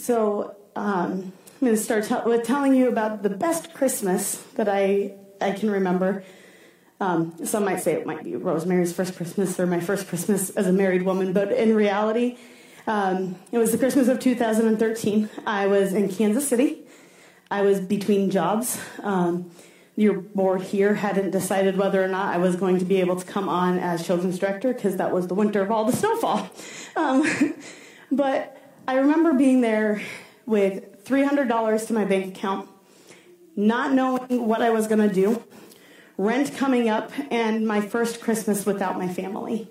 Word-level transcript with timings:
so 0.00 0.56
um, 0.74 1.32
I'm 1.60 1.66
going 1.66 1.74
to 1.74 1.76
start 1.76 2.04
t- 2.04 2.14
with 2.24 2.44
telling 2.44 2.74
you 2.74 2.88
about 2.88 3.22
the 3.22 3.30
best 3.30 3.74
Christmas 3.74 4.36
that 4.54 4.68
I, 4.68 5.12
I 5.40 5.52
can 5.52 5.70
remember. 5.70 6.24
Um, 7.00 7.34
some 7.44 7.64
might 7.64 7.80
say 7.80 7.92
it 7.92 8.06
might 8.06 8.24
be 8.24 8.34
Rosemary's 8.34 8.92
first 8.92 9.16
Christmas 9.16 9.60
or 9.60 9.66
my 9.66 9.80
first 9.80 10.08
Christmas 10.08 10.50
as 10.50 10.66
a 10.66 10.72
married 10.72 11.02
woman, 11.02 11.32
but 11.32 11.52
in 11.52 11.74
reality, 11.74 12.38
um, 12.86 13.36
it 13.52 13.58
was 13.58 13.72
the 13.72 13.78
Christmas 13.78 14.08
of 14.08 14.20
2013. 14.20 15.28
I 15.46 15.66
was 15.66 15.92
in 15.92 16.08
Kansas 16.08 16.48
City. 16.48 16.82
I 17.50 17.62
was 17.62 17.80
between 17.80 18.30
jobs. 18.30 18.80
Um, 19.02 19.50
your 19.96 20.14
board 20.20 20.62
here 20.62 20.94
hadn't 20.94 21.30
decided 21.30 21.76
whether 21.76 22.02
or 22.02 22.08
not 22.08 22.34
I 22.34 22.38
was 22.38 22.56
going 22.56 22.78
to 22.78 22.84
be 22.86 23.00
able 23.00 23.16
to 23.16 23.26
come 23.26 23.48
on 23.50 23.78
as 23.78 24.06
children's 24.06 24.38
director 24.38 24.72
because 24.72 24.96
that 24.96 25.12
was 25.12 25.26
the 25.26 25.34
winter 25.34 25.60
of 25.60 25.70
all 25.70 25.84
the 25.84 25.92
snowfall. 25.92 26.48
Um, 26.96 27.54
but 28.10 28.59
I 28.90 28.94
remember 28.94 29.34
being 29.34 29.60
there 29.60 30.02
with 30.46 31.04
$300 31.04 31.86
to 31.86 31.92
my 31.92 32.04
bank 32.04 32.36
account, 32.36 32.68
not 33.54 33.92
knowing 33.92 34.48
what 34.48 34.62
I 34.62 34.70
was 34.70 34.88
going 34.88 35.08
to 35.08 35.14
do, 35.14 35.40
rent 36.18 36.56
coming 36.56 36.88
up, 36.88 37.12
and 37.30 37.68
my 37.68 37.82
first 37.82 38.20
Christmas 38.20 38.66
without 38.66 38.98
my 38.98 39.06
family. 39.06 39.68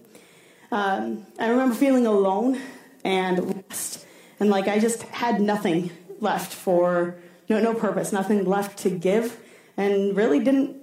Um, 0.71 1.25
I 1.37 1.49
remember 1.49 1.75
feeling 1.75 2.05
alone 2.05 2.61
and 3.03 3.57
lost, 3.57 4.05
and 4.39 4.49
like 4.49 4.69
I 4.69 4.79
just 4.79 5.01
had 5.01 5.41
nothing 5.41 5.91
left 6.21 6.53
for 6.53 7.17
no 7.49 7.59
no 7.59 7.73
purpose, 7.73 8.13
nothing 8.13 8.45
left 8.45 8.79
to 8.83 8.89
give, 8.89 9.37
and 9.75 10.15
really 10.15 10.39
didn't 10.39 10.77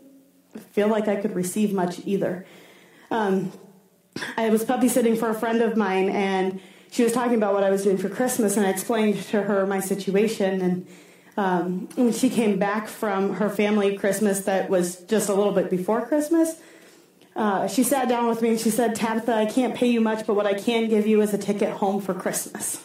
feel 0.72 0.88
like 0.88 1.08
I 1.08 1.16
could 1.16 1.34
receive 1.34 1.72
much 1.72 2.00
either. 2.04 2.44
Um, 3.10 3.50
I 4.36 4.50
was 4.50 4.62
puppy 4.62 4.88
sitting 4.88 5.16
for 5.16 5.30
a 5.30 5.34
friend 5.34 5.62
of 5.62 5.74
mine, 5.74 6.10
and 6.10 6.60
she 6.90 7.02
was 7.02 7.12
talking 7.12 7.34
about 7.34 7.54
what 7.54 7.64
I 7.64 7.70
was 7.70 7.84
doing 7.84 7.98
for 7.98 8.08
Christmas, 8.08 8.56
and 8.56 8.66
I 8.66 8.70
explained 8.70 9.22
to 9.24 9.42
her 9.42 9.66
my 9.66 9.80
situation. 9.80 10.60
And 10.60 10.86
um, 11.36 11.88
when 11.94 12.12
she 12.12 12.30
came 12.30 12.58
back 12.58 12.88
from 12.88 13.34
her 13.34 13.50
family 13.50 13.96
Christmas, 13.96 14.40
that 14.40 14.70
was 14.70 14.96
just 15.02 15.28
a 15.28 15.34
little 15.34 15.52
bit 15.52 15.70
before 15.70 16.06
Christmas, 16.06 16.60
uh, 17.36 17.68
she 17.68 17.82
sat 17.82 18.08
down 18.08 18.28
with 18.28 18.40
me 18.40 18.50
and 18.50 18.60
she 18.60 18.70
said, 18.70 18.94
Tabitha, 18.94 19.34
I 19.34 19.44
can't 19.44 19.74
pay 19.74 19.88
you 19.88 20.00
much, 20.00 20.26
but 20.26 20.34
what 20.34 20.46
I 20.46 20.54
can 20.54 20.88
give 20.88 21.06
you 21.06 21.20
is 21.20 21.34
a 21.34 21.38
ticket 21.38 21.68
home 21.68 22.00
for 22.00 22.14
Christmas. 22.14 22.82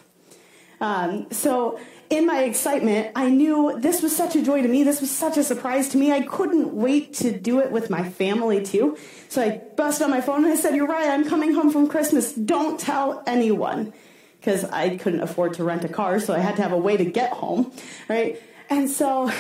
Um, 0.82 1.32
so, 1.32 1.80
in 2.12 2.28
my 2.28 2.44
excitement, 2.44 3.14
I 3.16 3.30
knew 3.30 3.80
this 3.80 4.02
was 4.02 4.16
such 4.16 4.36
a 4.36 4.44
joy 4.44 4.62
to 4.62 4.68
me. 4.68 4.84
This 4.84 5.00
was 5.00 5.10
such 5.10 5.38
a 5.38 5.44
surprise 5.44 5.88
to 5.90 5.98
me. 5.98 6.12
I 6.12 6.22
couldn't 6.22 6.74
wait 6.74 7.14
to 7.16 7.32
do 7.32 7.62
it 7.62 7.72
with 7.72 7.90
my 7.90 8.08
family 8.10 8.62
too. 8.64 8.98
So 9.30 9.42
I 9.42 9.62
busted 9.78 10.04
on 10.04 10.12
my 10.12 10.20
phone 10.20 10.44
and 10.44 10.54
I 10.54 10.58
said, 10.58 10.76
Uriah, 10.76 11.10
I'm 11.10 11.28
coming 11.28 11.54
home 11.54 11.72
from 11.72 11.88
Christmas. 11.88 12.34
Don't 12.34 12.78
tell 12.78 13.24
anyone. 13.26 13.94
Because 14.40 14.66
I 14.66 14.98
couldn't 14.98 15.22
afford 15.22 15.54
to 15.54 15.64
rent 15.64 15.86
a 15.86 15.88
car, 15.88 16.20
so 16.20 16.34
I 16.34 16.40
had 16.40 16.56
to 16.56 16.64
have 16.64 16.72
a 16.72 16.78
way 16.78 16.98
to 16.98 17.06
get 17.06 17.32
home, 17.32 17.72
right? 18.10 18.42
And 18.72 18.90
so 18.90 19.32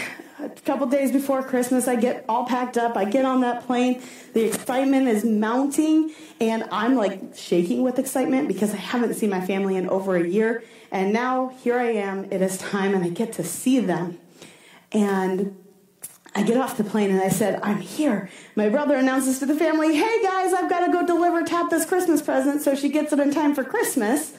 a 0.43 0.49
couple 0.49 0.87
days 0.87 1.11
before 1.11 1.43
Christmas, 1.43 1.87
I 1.87 1.95
get 1.95 2.25
all 2.27 2.45
packed 2.45 2.77
up. 2.77 2.97
I 2.97 3.05
get 3.05 3.25
on 3.25 3.41
that 3.41 3.65
plane. 3.65 4.01
The 4.33 4.45
excitement 4.45 5.07
is 5.07 5.23
mounting, 5.23 6.13
and 6.39 6.63
I'm 6.71 6.95
like 6.95 7.35
shaking 7.35 7.83
with 7.83 7.99
excitement 7.99 8.47
because 8.47 8.73
I 8.73 8.77
haven't 8.77 9.13
seen 9.13 9.29
my 9.29 9.41
family 9.41 9.75
in 9.75 9.87
over 9.89 10.15
a 10.15 10.27
year. 10.27 10.63
And 10.91 11.13
now 11.13 11.49
here 11.61 11.77
I 11.77 11.91
am. 11.91 12.25
It 12.31 12.41
is 12.41 12.57
time, 12.57 12.93
and 12.93 13.03
I 13.03 13.09
get 13.09 13.33
to 13.33 13.43
see 13.43 13.79
them. 13.79 14.19
And 14.91 15.55
I 16.33 16.43
get 16.43 16.57
off 16.57 16.77
the 16.77 16.83
plane 16.83 17.11
and 17.11 17.21
I 17.21 17.29
said, 17.29 17.59
I'm 17.61 17.81
here. 17.81 18.29
My 18.55 18.69
brother 18.69 18.95
announces 18.95 19.39
to 19.39 19.45
the 19.45 19.55
family, 19.55 19.95
Hey 19.95 20.23
guys, 20.23 20.53
I've 20.53 20.69
got 20.69 20.85
to 20.85 20.91
go 20.91 21.05
deliver 21.05 21.43
Tabitha's 21.43 21.85
Christmas 21.85 22.21
present 22.21 22.61
so 22.61 22.73
she 22.73 22.89
gets 22.89 23.11
it 23.11 23.19
in 23.19 23.31
time 23.31 23.53
for 23.53 23.63
Christmas. 23.63 24.33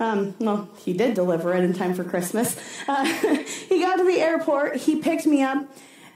Um, 0.00 0.34
well, 0.38 0.68
he 0.78 0.92
did 0.92 1.14
deliver 1.14 1.54
it 1.54 1.62
in 1.62 1.72
time 1.72 1.94
for 1.94 2.04
Christmas. 2.04 2.58
Uh, 2.88 3.04
he 3.68 3.80
got 3.80 3.96
to 3.96 4.04
the 4.04 4.20
airport, 4.20 4.76
he 4.76 4.96
picked 4.96 5.26
me 5.26 5.42
up, 5.42 5.68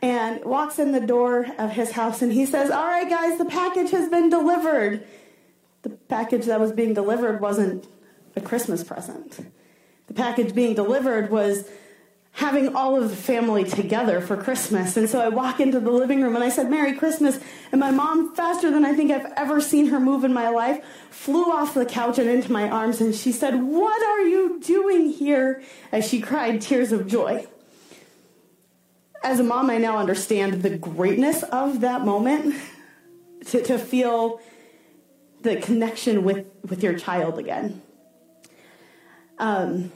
and 0.03 0.45
walks 0.45 0.79
in 0.79 0.93
the 0.93 1.01
door 1.01 1.47
of 1.59 1.71
his 1.71 1.93
house, 1.93 2.23
and 2.23 2.33
he 2.33 2.47
says, 2.47 2.71
All 2.71 2.87
right, 2.87 3.09
guys, 3.09 3.39
the 3.39 3.45
package 3.45 3.91
has 3.91 4.09
been 4.09 4.31
delivered. 4.31 5.07
The 5.83 5.91
package 5.91 6.47
that 6.47 6.59
was 6.61 6.73
being 6.73 6.95
delivered 6.95 7.41
wasn't 7.41 7.87
a 8.35 8.41
Christmas 8.41 8.83
present. 8.83 9.39
The 10.09 10.15
package 10.15 10.55
being 10.55 10.75
delivered 10.75 11.31
was 11.31 11.69
having 12.39 12.77
all 12.77 12.95
of 12.95 13.11
the 13.11 13.17
family 13.17 13.65
together 13.65 14.21
for 14.21 14.37
Christmas. 14.37 14.97
And 14.97 15.11
so 15.11 15.21
I 15.21 15.29
walk 15.29 15.59
into 15.59 15.81
the 15.81 15.91
living 15.91 16.23
room 16.23 16.37
and 16.37 16.45
I 16.45 16.51
said, 16.51 16.71
Merry 16.71 16.93
Christmas. 16.95 17.41
And 17.73 17.81
my 17.81 17.91
mom, 17.91 18.33
faster 18.33 18.71
than 18.71 18.85
I 18.85 18.95
think 18.95 19.11
I've 19.11 19.33
ever 19.37 19.61
seen 19.61 19.87
her 19.87 19.99
move 19.99 20.23
in 20.23 20.33
my 20.33 20.49
life, 20.49 20.85
flew 21.11 21.51
off 21.51 21.75
the 21.75 21.85
couch 21.85 22.17
and 22.17 22.31
into 22.31 22.53
my 22.53 22.71
arms. 22.71 23.01
And 23.01 23.13
she 23.13 23.33
said, 23.33 23.61
What 23.61 24.01
are 24.05 24.21
you 24.21 24.61
doing 24.61 25.11
here? 25.11 25.65
As 25.91 26.09
she 26.09 26.21
cried 26.21 26.63
tears 26.63 26.93
of 26.93 27.09
joy. 27.09 27.45
As 29.25 29.41
a 29.41 29.45
mom, 29.45 29.69
I 29.69 29.79
now 29.79 29.99
understand 29.99 30.63
the 30.63 30.79
greatness 30.79 31.43
of 31.43 31.81
that 31.81 32.05
moment 32.05 32.55
to, 33.47 33.65
to 33.65 33.79
feel 33.81 34.41
the 35.43 35.57
connection 35.57 36.23
with, 36.23 36.47
with 36.69 36.85
your 36.85 36.97
child 36.97 37.41
again. 37.41 37.83
Um, 39.41 39.91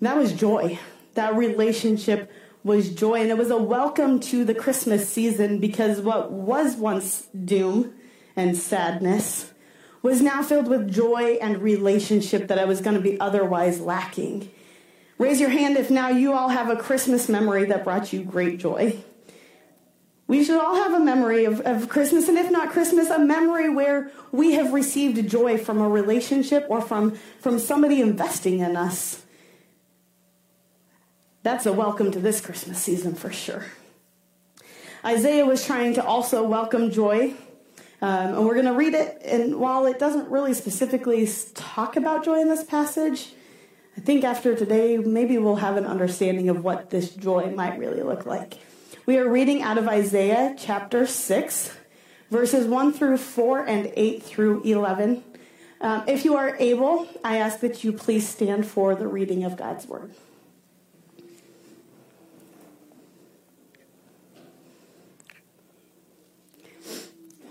that 0.00 0.16
was 0.16 0.32
joy 0.32 0.78
that 1.18 1.34
relationship 1.34 2.30
was 2.62 2.94
joy. 2.94 3.20
And 3.20 3.30
it 3.30 3.36
was 3.36 3.50
a 3.50 3.56
welcome 3.56 4.20
to 4.20 4.44
the 4.44 4.54
Christmas 4.54 5.08
season 5.08 5.58
because 5.58 6.00
what 6.00 6.30
was 6.30 6.76
once 6.76 7.26
doom 7.44 7.92
and 8.36 8.56
sadness 8.56 9.52
was 10.00 10.22
now 10.22 10.44
filled 10.44 10.68
with 10.68 10.88
joy 10.88 11.38
and 11.42 11.60
relationship 11.60 12.46
that 12.48 12.58
I 12.58 12.66
was 12.66 12.80
going 12.80 12.94
to 12.94 13.02
be 13.02 13.18
otherwise 13.18 13.80
lacking. 13.80 14.48
Raise 15.18 15.40
your 15.40 15.50
hand 15.50 15.76
if 15.76 15.90
now 15.90 16.08
you 16.08 16.32
all 16.34 16.50
have 16.50 16.70
a 16.70 16.76
Christmas 16.76 17.28
memory 17.28 17.64
that 17.64 17.82
brought 17.82 18.12
you 18.12 18.22
great 18.22 18.60
joy. 18.60 18.96
We 20.28 20.44
should 20.44 20.60
all 20.60 20.76
have 20.76 20.92
a 20.92 21.00
memory 21.00 21.46
of, 21.46 21.60
of 21.62 21.88
Christmas, 21.88 22.28
and 22.28 22.38
if 22.38 22.50
not 22.50 22.70
Christmas, 22.70 23.10
a 23.10 23.18
memory 23.18 23.70
where 23.70 24.12
we 24.30 24.52
have 24.52 24.72
received 24.72 25.28
joy 25.28 25.58
from 25.58 25.80
a 25.80 25.88
relationship 25.88 26.66
or 26.68 26.80
from, 26.80 27.18
from 27.40 27.58
somebody 27.58 28.00
investing 28.00 28.60
in 28.60 28.76
us. 28.76 29.24
That's 31.48 31.64
a 31.64 31.72
welcome 31.72 32.10
to 32.12 32.18
this 32.18 32.42
Christmas 32.42 32.78
season 32.78 33.14
for 33.14 33.32
sure. 33.32 33.64
Isaiah 35.02 35.46
was 35.46 35.64
trying 35.64 35.94
to 35.94 36.04
also 36.04 36.42
welcome 36.46 36.90
joy. 36.90 37.32
Um, 38.02 38.34
and 38.34 38.44
we're 38.44 38.52
going 38.52 38.66
to 38.66 38.74
read 38.74 38.92
it. 38.92 39.22
And 39.24 39.58
while 39.58 39.86
it 39.86 39.98
doesn't 39.98 40.28
really 40.28 40.52
specifically 40.52 41.26
talk 41.54 41.96
about 41.96 42.22
joy 42.22 42.42
in 42.42 42.48
this 42.48 42.64
passage, 42.64 43.32
I 43.96 44.02
think 44.02 44.24
after 44.24 44.54
today, 44.54 44.98
maybe 44.98 45.38
we'll 45.38 45.56
have 45.56 45.78
an 45.78 45.86
understanding 45.86 46.50
of 46.50 46.62
what 46.64 46.90
this 46.90 47.14
joy 47.14 47.50
might 47.56 47.78
really 47.78 48.02
look 48.02 48.26
like. 48.26 48.58
We 49.06 49.16
are 49.16 49.26
reading 49.26 49.62
out 49.62 49.78
of 49.78 49.88
Isaiah 49.88 50.54
chapter 50.58 51.06
6, 51.06 51.78
verses 52.30 52.66
1 52.66 52.92
through 52.92 53.16
4 53.16 53.64
and 53.64 53.90
8 53.96 54.22
through 54.22 54.64
11. 54.64 55.24
Um, 55.80 56.04
if 56.06 56.26
you 56.26 56.36
are 56.36 56.58
able, 56.58 57.08
I 57.24 57.38
ask 57.38 57.60
that 57.60 57.84
you 57.84 57.94
please 57.94 58.28
stand 58.28 58.66
for 58.66 58.94
the 58.94 59.08
reading 59.08 59.44
of 59.44 59.56
God's 59.56 59.86
word. 59.86 60.10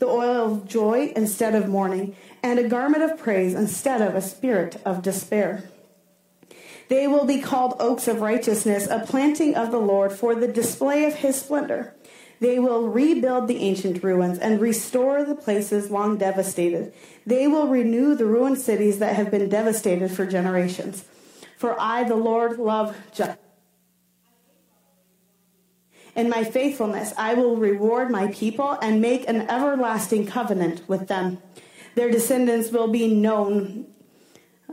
the 0.00 0.06
oil 0.06 0.52
of 0.52 0.66
joy 0.66 1.12
instead 1.14 1.54
of 1.54 1.68
mourning, 1.68 2.16
and 2.42 2.58
a 2.58 2.68
garment 2.68 3.02
of 3.02 3.18
praise 3.18 3.54
instead 3.54 4.02
of 4.02 4.14
a 4.14 4.22
spirit 4.22 4.80
of 4.84 5.02
despair. 5.02 5.70
They 6.88 7.06
will 7.06 7.24
be 7.24 7.40
called 7.40 7.76
oaks 7.78 8.08
of 8.08 8.20
righteousness, 8.20 8.88
a 8.90 9.00
planting 9.06 9.54
of 9.54 9.70
the 9.70 9.78
Lord 9.78 10.12
for 10.12 10.34
the 10.34 10.48
display 10.48 11.04
of 11.04 11.14
his 11.14 11.40
splendor. 11.40 11.94
They 12.40 12.58
will 12.58 12.88
rebuild 12.88 13.46
the 13.46 13.58
ancient 13.58 14.02
ruins 14.02 14.38
and 14.38 14.60
restore 14.60 15.24
the 15.24 15.34
places 15.34 15.90
long 15.90 16.16
devastated. 16.16 16.92
They 17.26 17.46
will 17.46 17.68
renew 17.68 18.14
the 18.14 18.24
ruined 18.24 18.58
cities 18.58 18.98
that 18.98 19.14
have 19.14 19.30
been 19.30 19.48
devastated 19.48 20.10
for 20.10 20.26
generations. 20.26 21.04
For 21.58 21.78
I, 21.78 22.04
the 22.04 22.16
Lord, 22.16 22.58
love 22.58 22.96
justice 23.12 23.36
in 26.16 26.28
my 26.28 26.44
faithfulness, 26.44 27.12
I 27.16 27.34
will 27.34 27.56
reward 27.56 28.10
my 28.10 28.28
people 28.28 28.78
and 28.82 29.00
make 29.00 29.28
an 29.28 29.48
everlasting 29.50 30.26
covenant 30.26 30.82
with 30.88 31.08
them. 31.08 31.38
Their 31.94 32.10
descendants 32.10 32.70
will 32.70 32.88
be 32.88 33.08
known 33.14 33.86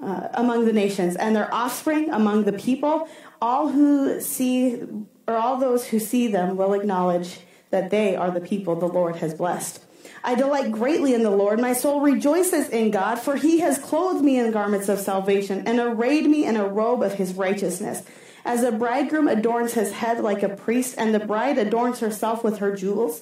uh, 0.01 0.27
among 0.33 0.65
the 0.65 0.73
nations, 0.73 1.15
and 1.15 1.35
their 1.35 1.53
offspring 1.53 2.11
among 2.11 2.43
the 2.43 2.53
people. 2.53 3.09
All 3.41 3.69
who 3.69 4.21
see, 4.21 4.81
or 5.27 5.35
all 5.35 5.57
those 5.57 5.87
who 5.87 5.99
see 5.99 6.27
them, 6.27 6.57
will 6.57 6.73
acknowledge 6.73 7.39
that 7.69 7.89
they 7.89 8.15
are 8.15 8.31
the 8.31 8.41
people 8.41 8.75
the 8.75 8.87
Lord 8.87 9.17
has 9.17 9.33
blessed. 9.33 9.83
I 10.23 10.35
delight 10.35 10.71
greatly 10.71 11.13
in 11.13 11.23
the 11.23 11.31
Lord. 11.31 11.59
My 11.59 11.73
soul 11.73 12.01
rejoices 12.01 12.69
in 12.69 12.91
God, 12.91 13.15
for 13.15 13.35
he 13.35 13.59
has 13.59 13.77
clothed 13.77 14.23
me 14.23 14.39
in 14.39 14.51
garments 14.51 14.89
of 14.89 14.99
salvation 14.99 15.67
and 15.67 15.79
arrayed 15.79 16.25
me 16.25 16.45
in 16.45 16.57
a 16.57 16.67
robe 16.67 17.01
of 17.01 17.13
his 17.13 17.33
righteousness. 17.33 18.03
As 18.47 18.63
a 18.63 18.71
bridegroom 18.71 19.27
adorns 19.27 19.73
his 19.73 19.91
head 19.91 20.21
like 20.21 20.41
a 20.41 20.47
priest, 20.47 20.95
and 20.97 21.13
the 21.13 21.19
bride 21.19 21.57
adorns 21.57 21.99
herself 21.99 22.45
with 22.45 22.59
her 22.59 22.73
jewels. 22.73 23.21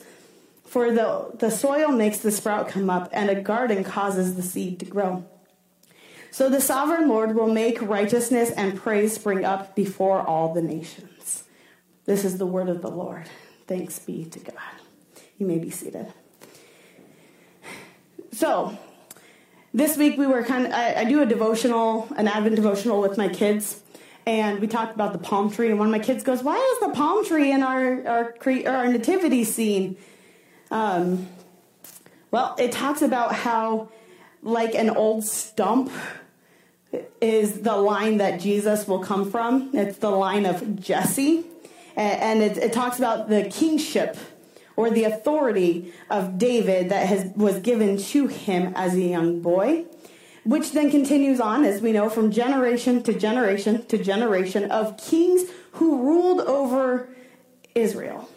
For 0.68 0.92
the, 0.92 1.31
the 1.39 1.50
soil 1.50 1.89
makes 1.89 2.19
the 2.19 2.31
sprout 2.31 2.69
come 2.69 2.92
up, 2.92 3.10
and 3.12 3.31
a 3.31 3.42
garden 3.42 3.83
causes 3.83 4.36
the 4.36 4.44
seed 4.44 4.80
to 4.81 4.86
grow. 4.86 5.25
So 6.30 6.48
the 6.48 6.62
sovereign 6.62 7.10
Lord 7.10 7.36
will 7.36 7.51
make 7.51 7.81
righteousness 7.81 8.51
and 8.51 8.77
praise 8.77 9.16
spring 9.16 9.44
up 9.44 9.75
before 9.75 10.22
all 10.22 10.54
the 10.54 10.62
nations. 10.62 11.45
This 12.06 12.24
is 12.24 12.38
the 12.38 12.45
word 12.45 12.69
of 12.69 12.83
the 12.83 12.92
Lord. 12.92 13.27
Thanks 13.66 13.98
be 13.98 14.25
to 14.25 14.39
God. 14.39 14.75
You 15.39 15.48
may 15.48 15.57
be 15.57 15.72
seated. 15.72 16.13
So, 18.31 18.77
this 19.74 19.98
week 19.98 20.19
we 20.19 20.27
were 20.27 20.44
kind 20.44 20.68
of, 20.68 20.72
I, 20.72 20.94
I, 20.98 21.04
do 21.06 21.19
a 21.19 21.25
devotional, 21.25 22.07
an 22.16 22.27
Advent 22.27 22.57
devotional 22.57 23.01
with 23.01 23.18
my 23.18 23.27
kids, 23.27 23.81
and 24.25 24.60
we 24.60 24.68
talked 24.68 24.95
about 24.95 25.13
the 25.13 25.19
palm 25.19 25.51
tree. 25.51 25.69
And 25.69 25.77
one 25.77 25.88
of 25.88 25.92
my 25.92 26.00
kids 26.00 26.24
goes, 26.24 26.44
Why 26.44 26.57
is 26.57 26.88
the 26.88 26.95
palm 26.95 27.25
tree 27.25 27.51
in 27.51 27.63
our, 27.63 28.07
our, 28.07 28.36
our 28.68 28.88
nativity 28.88 29.44
scene? 29.44 29.98
Um, 30.72 31.27
well, 32.31 32.56
it 32.57 32.72
talks 32.72 33.01
about 33.01 33.33
how, 33.33 33.89
like 34.42 34.75
an 34.75 34.89
old 34.89 35.24
stump, 35.24 35.92
is 37.22 37.62
the 37.62 37.75
line 37.75 38.18
that 38.18 38.39
Jesus 38.39 38.88
will 38.88 39.00
come 39.00 39.30
from. 39.30 39.72
It's 39.74 39.98
the 39.98 40.10
line 40.10 40.45
of 40.45 40.80
Jesse. 40.80 41.45
And 41.95 42.42
it, 42.42 42.57
it 42.57 42.74
talks 42.74 42.98
about 42.98 43.30
the 43.30 43.45
kingship 43.45 44.18
or 44.75 44.89
the 44.89 45.06
authority 45.06 45.94
of 46.10 46.38
David 46.38 46.89
that 46.89 47.07
has, 47.07 47.31
was 47.36 47.60
given 47.60 47.98
to 47.98 48.27
him 48.27 48.74
as 48.75 48.94
a 48.95 49.01
young 49.01 49.39
boy, 49.39 49.86
which 50.45 50.71
then 50.71 50.89
continues 50.89 51.39
on, 51.39 51.65
as 51.65 51.81
we 51.81 51.92
know, 51.92 52.09
from 52.09 52.31
generation 52.31 53.03
to 53.03 53.13
generation 53.13 53.86
to 53.88 53.97
generation 53.97 54.71
of 54.71 54.97
kings 54.97 55.50
who 55.74 56.01
ruled 56.01 56.42
over 56.42 57.09
Israel. 57.74 58.30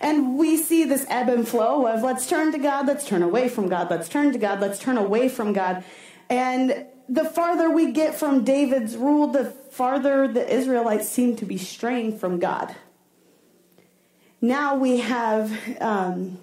And 0.00 0.38
we 0.38 0.56
see 0.56 0.84
this 0.84 1.04
ebb 1.08 1.28
and 1.28 1.46
flow 1.48 1.86
of 1.86 2.02
let's 2.02 2.28
turn 2.28 2.52
to 2.52 2.58
God, 2.58 2.86
let's 2.86 3.06
turn 3.06 3.22
away 3.22 3.48
from 3.48 3.68
God, 3.68 3.90
let's 3.90 4.08
turn 4.08 4.32
to 4.32 4.38
God, 4.38 4.60
let's 4.60 4.78
turn 4.78 4.96
away 4.96 5.28
from 5.28 5.52
God. 5.52 5.82
And 6.28 6.86
the 7.08 7.24
farther 7.24 7.70
we 7.70 7.90
get 7.90 8.14
from 8.14 8.44
David's 8.44 8.96
rule, 8.96 9.26
the 9.26 9.46
farther 9.72 10.28
the 10.28 10.48
Israelites 10.48 11.08
seem 11.08 11.34
to 11.36 11.44
be 11.44 11.58
straying 11.58 12.18
from 12.18 12.38
God 12.38 12.76
now 14.40 14.74
we 14.76 14.98
have 15.00 15.52
um, 15.80 16.38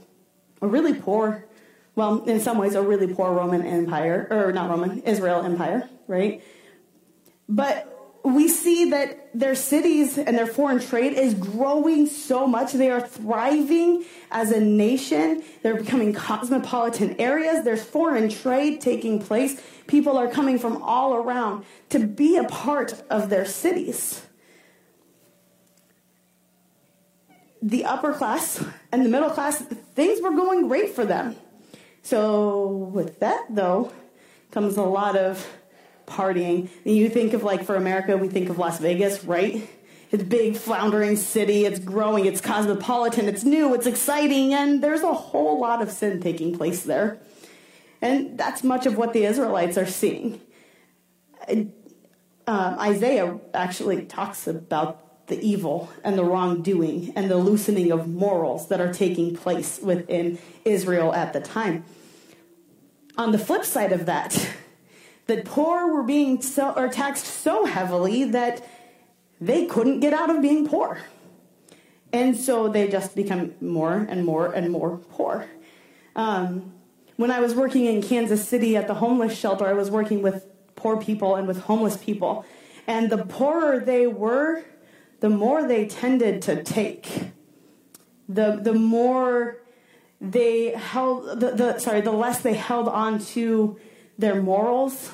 a 0.61 0.67
really 0.67 0.93
poor, 0.93 1.46
well, 1.97 2.23
in 2.25 2.39
some 2.39 2.59
ways, 2.59 2.75
a 2.75 2.81
really 2.83 3.11
poor 3.11 3.33
Roman 3.33 3.63
Empire, 3.63 4.27
or 4.29 4.51
not 4.51 4.69
Roman, 4.69 4.99
Israel 4.99 5.41
Empire, 5.41 5.89
right? 6.07 6.43
But 7.49 7.91
we 8.23 8.47
see 8.47 8.91
that 8.91 9.31
their 9.33 9.55
cities 9.55 10.19
and 10.19 10.37
their 10.37 10.45
foreign 10.45 10.79
trade 10.79 11.13
is 11.13 11.33
growing 11.33 12.05
so 12.05 12.45
much. 12.45 12.73
They 12.73 12.91
are 12.91 13.01
thriving 13.01 14.05
as 14.29 14.51
a 14.51 14.59
nation. 14.59 15.41
They're 15.63 15.77
becoming 15.77 16.13
cosmopolitan 16.13 17.15
areas. 17.19 17.63
There's 17.63 17.83
foreign 17.83 18.29
trade 18.29 18.79
taking 18.79 19.19
place. 19.19 19.59
People 19.87 20.17
are 20.17 20.27
coming 20.27 20.59
from 20.59 20.83
all 20.83 21.15
around 21.15 21.65
to 21.89 21.97
be 21.97 22.37
a 22.37 22.43
part 22.43 23.01
of 23.09 23.31
their 23.31 23.45
cities. 23.45 24.21
the 27.59 27.85
upper 27.85 28.13
class 28.13 28.63
and 28.91 29.03
the 29.03 29.09
middle 29.09 29.31
class, 29.31 29.61
things 29.95 30.21
were 30.21 30.31
going 30.31 30.67
great 30.67 30.93
for 30.93 31.05
them. 31.05 31.35
So, 32.07 32.69
with 32.69 33.19
that, 33.19 33.47
though, 33.49 33.91
comes 34.51 34.77
a 34.77 34.81
lot 34.81 35.17
of 35.17 35.45
partying. 36.07 36.69
And 36.85 36.95
you 36.95 37.09
think 37.09 37.33
of, 37.33 37.43
like, 37.43 37.65
for 37.65 37.75
America, 37.75 38.15
we 38.15 38.29
think 38.29 38.47
of 38.47 38.57
Las 38.57 38.79
Vegas, 38.79 39.25
right? 39.25 39.69
It's 40.09 40.23
a 40.23 40.25
big, 40.25 40.55
floundering 40.55 41.17
city. 41.17 41.65
It's 41.65 41.79
growing. 41.79 42.25
It's 42.25 42.39
cosmopolitan. 42.39 43.27
It's 43.27 43.43
new. 43.43 43.73
It's 43.73 43.85
exciting. 43.85 44.53
And 44.53 44.81
there's 44.81 45.01
a 45.01 45.13
whole 45.13 45.59
lot 45.59 45.81
of 45.81 45.91
sin 45.91 46.21
taking 46.21 46.57
place 46.57 46.83
there. 46.83 47.19
And 48.01 48.37
that's 48.37 48.63
much 48.63 48.85
of 48.85 48.95
what 48.97 49.11
the 49.11 49.25
Israelites 49.25 49.77
are 49.77 49.85
seeing. 49.85 50.39
Uh, 51.49 52.77
Isaiah 52.79 53.37
actually 53.53 54.05
talks 54.05 54.47
about 54.47 55.27
the 55.27 55.41
evil 55.41 55.91
and 56.05 56.17
the 56.17 56.23
wrongdoing 56.23 57.11
and 57.17 57.29
the 57.29 57.35
loosening 57.35 57.91
of 57.91 58.07
morals 58.07 58.69
that 58.69 58.79
are 58.79 58.93
taking 58.93 59.35
place 59.35 59.81
within 59.83 60.39
Israel 60.63 61.13
at 61.13 61.33
the 61.33 61.41
time. 61.41 61.83
On 63.17 63.31
the 63.31 63.39
flip 63.39 63.65
side 63.65 63.91
of 63.91 64.05
that, 64.05 64.49
the 65.27 65.41
poor 65.43 65.91
were 65.91 66.03
being 66.03 66.41
so, 66.41 66.71
or 66.71 66.87
taxed 66.87 67.25
so 67.25 67.65
heavily 67.65 68.25
that 68.25 68.67
they 69.41 69.65
couldn't 69.65 69.99
get 69.99 70.13
out 70.13 70.29
of 70.29 70.41
being 70.41 70.67
poor. 70.67 70.99
And 72.13 72.37
so 72.37 72.69
they 72.69 72.87
just 72.87 73.15
become 73.15 73.53
more 73.59 74.05
and 74.09 74.25
more 74.25 74.53
and 74.53 74.71
more 74.71 74.97
poor. 74.97 75.47
Um, 76.15 76.73
when 77.17 77.31
I 77.31 77.39
was 77.39 77.53
working 77.53 77.85
in 77.85 78.01
Kansas 78.01 78.47
City 78.47 78.77
at 78.77 78.87
the 78.87 78.93
homeless 78.95 79.37
shelter, 79.37 79.65
I 79.65 79.73
was 79.73 79.91
working 79.91 80.21
with 80.21 80.45
poor 80.75 80.97
people 80.97 81.35
and 81.35 81.47
with 81.47 81.61
homeless 81.61 81.97
people. 81.97 82.45
And 82.85 83.09
the 83.09 83.25
poorer 83.25 83.79
they 83.79 84.07
were, 84.07 84.63
the 85.19 85.29
more 85.29 85.67
they 85.67 85.87
tended 85.87 86.41
to 86.43 86.63
take, 86.63 87.31
the 88.29 88.59
the 88.61 88.73
more 88.73 89.57
they 90.19 90.71
held 90.71 91.39
the, 91.39 91.51
the 91.51 91.79
sorry, 91.79 92.01
the 92.01 92.11
less 92.11 92.41
they 92.41 92.53
held 92.53 92.87
on 92.87 93.19
to 93.19 93.79
their 94.17 94.41
morals 94.41 95.11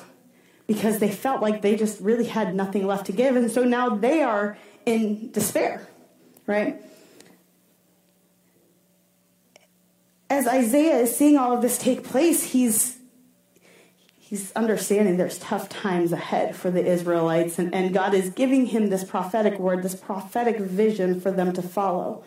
because 0.66 0.98
they 0.98 1.10
felt 1.10 1.42
like 1.42 1.62
they 1.62 1.76
just 1.76 2.00
really 2.00 2.24
had 2.24 2.54
nothing 2.54 2.86
left 2.86 3.06
to 3.06 3.12
give. 3.12 3.36
And 3.36 3.50
so 3.50 3.64
now 3.64 3.90
they 3.90 4.22
are 4.22 4.56
in 4.86 5.30
despair, 5.30 5.86
right? 6.46 6.80
As 10.30 10.46
Isaiah 10.46 10.96
is 11.00 11.14
seeing 11.14 11.36
all 11.36 11.52
of 11.54 11.62
this 11.62 11.78
take 11.78 12.02
place, 12.02 12.42
he's 12.42 12.98
he's 14.18 14.52
understanding 14.52 15.18
there's 15.18 15.38
tough 15.38 15.68
times 15.68 16.10
ahead 16.10 16.56
for 16.56 16.70
the 16.70 16.84
Israelites, 16.84 17.58
and, 17.58 17.74
and 17.74 17.92
God 17.92 18.14
is 18.14 18.30
giving 18.30 18.66
him 18.66 18.88
this 18.88 19.04
prophetic 19.04 19.58
word, 19.58 19.82
this 19.82 19.94
prophetic 19.94 20.58
vision 20.58 21.20
for 21.20 21.30
them 21.30 21.52
to 21.52 21.62
follow. 21.62 22.24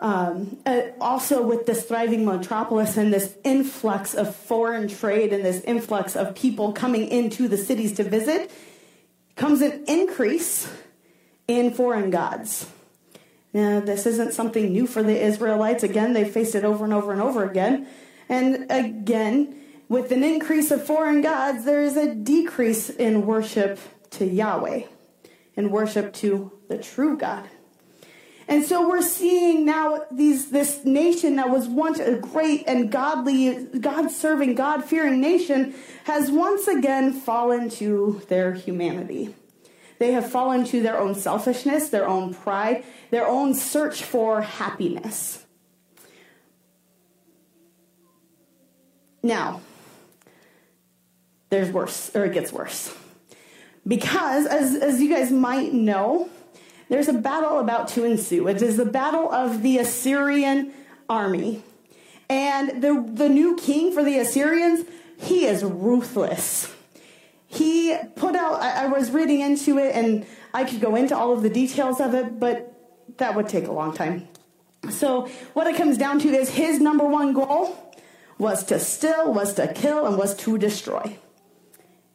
Um, 0.00 0.58
uh, 0.64 0.82
also, 1.00 1.42
with 1.42 1.66
this 1.66 1.84
thriving 1.84 2.24
metropolis 2.24 2.96
and 2.96 3.12
this 3.12 3.34
influx 3.42 4.14
of 4.14 4.34
foreign 4.34 4.86
trade 4.86 5.32
and 5.32 5.44
this 5.44 5.60
influx 5.62 6.14
of 6.14 6.34
people 6.34 6.72
coming 6.72 7.08
into 7.08 7.48
the 7.48 7.56
cities 7.56 7.94
to 7.94 8.04
visit, 8.04 8.50
comes 9.34 9.60
an 9.60 9.84
increase 9.88 10.70
in 11.48 11.72
foreign 11.72 12.10
gods. 12.10 12.70
Now, 13.52 13.80
this 13.80 14.06
isn't 14.06 14.34
something 14.34 14.70
new 14.72 14.86
for 14.86 15.02
the 15.02 15.20
Israelites. 15.20 15.82
Again, 15.82 16.12
they 16.12 16.28
faced 16.28 16.54
it 16.54 16.64
over 16.64 16.84
and 16.84 16.92
over 16.92 17.12
and 17.12 17.20
over 17.20 17.44
again. 17.44 17.88
And 18.28 18.70
again, 18.70 19.56
with 19.88 20.12
an 20.12 20.22
increase 20.22 20.70
of 20.70 20.84
foreign 20.84 21.22
gods, 21.22 21.64
there 21.64 21.80
is 21.80 21.96
a 21.96 22.14
decrease 22.14 22.90
in 22.90 23.26
worship 23.26 23.78
to 24.10 24.26
Yahweh 24.26 24.82
and 25.56 25.72
worship 25.72 26.12
to 26.14 26.52
the 26.68 26.78
true 26.78 27.16
God. 27.16 27.48
And 28.48 28.64
so 28.64 28.88
we're 28.88 29.02
seeing 29.02 29.66
now 29.66 30.04
these 30.10 30.50
this 30.50 30.82
nation 30.82 31.36
that 31.36 31.50
was 31.50 31.68
once 31.68 31.98
a 31.98 32.14
great 32.16 32.64
and 32.66 32.90
godly, 32.90 33.66
God 33.78 34.10
serving, 34.10 34.54
God 34.54 34.84
fearing 34.84 35.20
nation 35.20 35.74
has 36.04 36.30
once 36.30 36.66
again 36.66 37.12
fallen 37.12 37.68
to 37.70 38.22
their 38.28 38.54
humanity. 38.54 39.34
They 39.98 40.12
have 40.12 40.30
fallen 40.30 40.64
to 40.66 40.82
their 40.82 40.98
own 40.98 41.14
selfishness, 41.14 41.90
their 41.90 42.08
own 42.08 42.32
pride, 42.32 42.84
their 43.10 43.26
own 43.26 43.52
search 43.52 44.02
for 44.02 44.40
happiness. 44.40 45.44
Now, 49.22 49.60
there's 51.50 51.70
worse, 51.70 52.14
or 52.14 52.24
it 52.24 52.32
gets 52.32 52.50
worse. 52.50 52.94
Because, 53.86 54.46
as, 54.46 54.74
as 54.76 55.00
you 55.02 55.10
guys 55.10 55.30
might 55.30 55.74
know, 55.74 56.30
there's 56.88 57.08
a 57.08 57.12
battle 57.12 57.58
about 57.58 57.88
to 57.88 58.04
ensue. 58.04 58.48
It 58.48 58.62
is 58.62 58.76
the 58.76 58.86
battle 58.86 59.30
of 59.32 59.62
the 59.62 59.78
Assyrian 59.78 60.72
army. 61.08 61.62
And 62.28 62.82
the, 62.82 63.04
the 63.06 63.28
new 63.28 63.56
king 63.56 63.92
for 63.92 64.04
the 64.04 64.18
Assyrians, 64.18 64.86
he 65.16 65.46
is 65.46 65.64
ruthless 65.64 66.74
he 67.48 67.96
put 68.14 68.36
out, 68.36 68.60
I, 68.60 68.84
I 68.84 68.86
was 68.86 69.10
reading 69.10 69.40
into 69.40 69.78
it 69.78 69.96
and 69.96 70.26
I 70.52 70.64
could 70.64 70.80
go 70.80 70.94
into 70.94 71.16
all 71.16 71.32
of 71.32 71.42
the 71.42 71.48
details 71.48 71.98
of 71.98 72.14
it, 72.14 72.38
but 72.38 72.74
that 73.16 73.34
would 73.34 73.48
take 73.48 73.66
a 73.66 73.72
long 73.72 73.94
time. 73.94 74.28
So, 74.90 75.28
what 75.54 75.66
it 75.66 75.74
comes 75.74 75.98
down 75.98 76.20
to 76.20 76.28
is 76.28 76.50
his 76.50 76.78
number 76.78 77.04
one 77.04 77.32
goal 77.32 77.76
was 78.38 78.62
to 78.64 78.78
still, 78.78 79.32
was 79.32 79.54
to 79.54 79.72
kill, 79.72 80.06
and 80.06 80.16
was 80.16 80.36
to 80.36 80.56
destroy. 80.56 81.18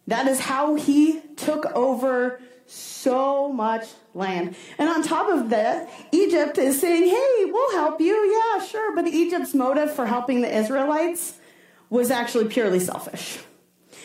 That 0.08 0.28
is 0.28 0.40
how 0.40 0.76
he 0.76 1.20
took 1.36 1.66
over 1.76 2.40
so 2.74 3.52
much 3.52 3.86
land. 4.14 4.56
And 4.78 4.90
on 4.90 5.04
top 5.04 5.30
of 5.30 5.50
that, 5.50 5.90
Egypt 6.12 6.58
is 6.58 6.80
saying, 6.80 7.04
hey, 7.04 7.46
we'll 7.46 7.72
help 7.74 8.00
you. 8.00 8.16
Yeah, 8.16 8.66
sure. 8.66 8.96
But 8.96 9.08
Egypt's 9.08 9.54
motive 9.54 9.94
for 9.94 10.06
helping 10.06 10.42
the 10.42 10.58
Israelites 10.58 11.38
was 11.90 12.12
actually 12.12 12.46
purely 12.46 12.80
selfish. 12.80 13.40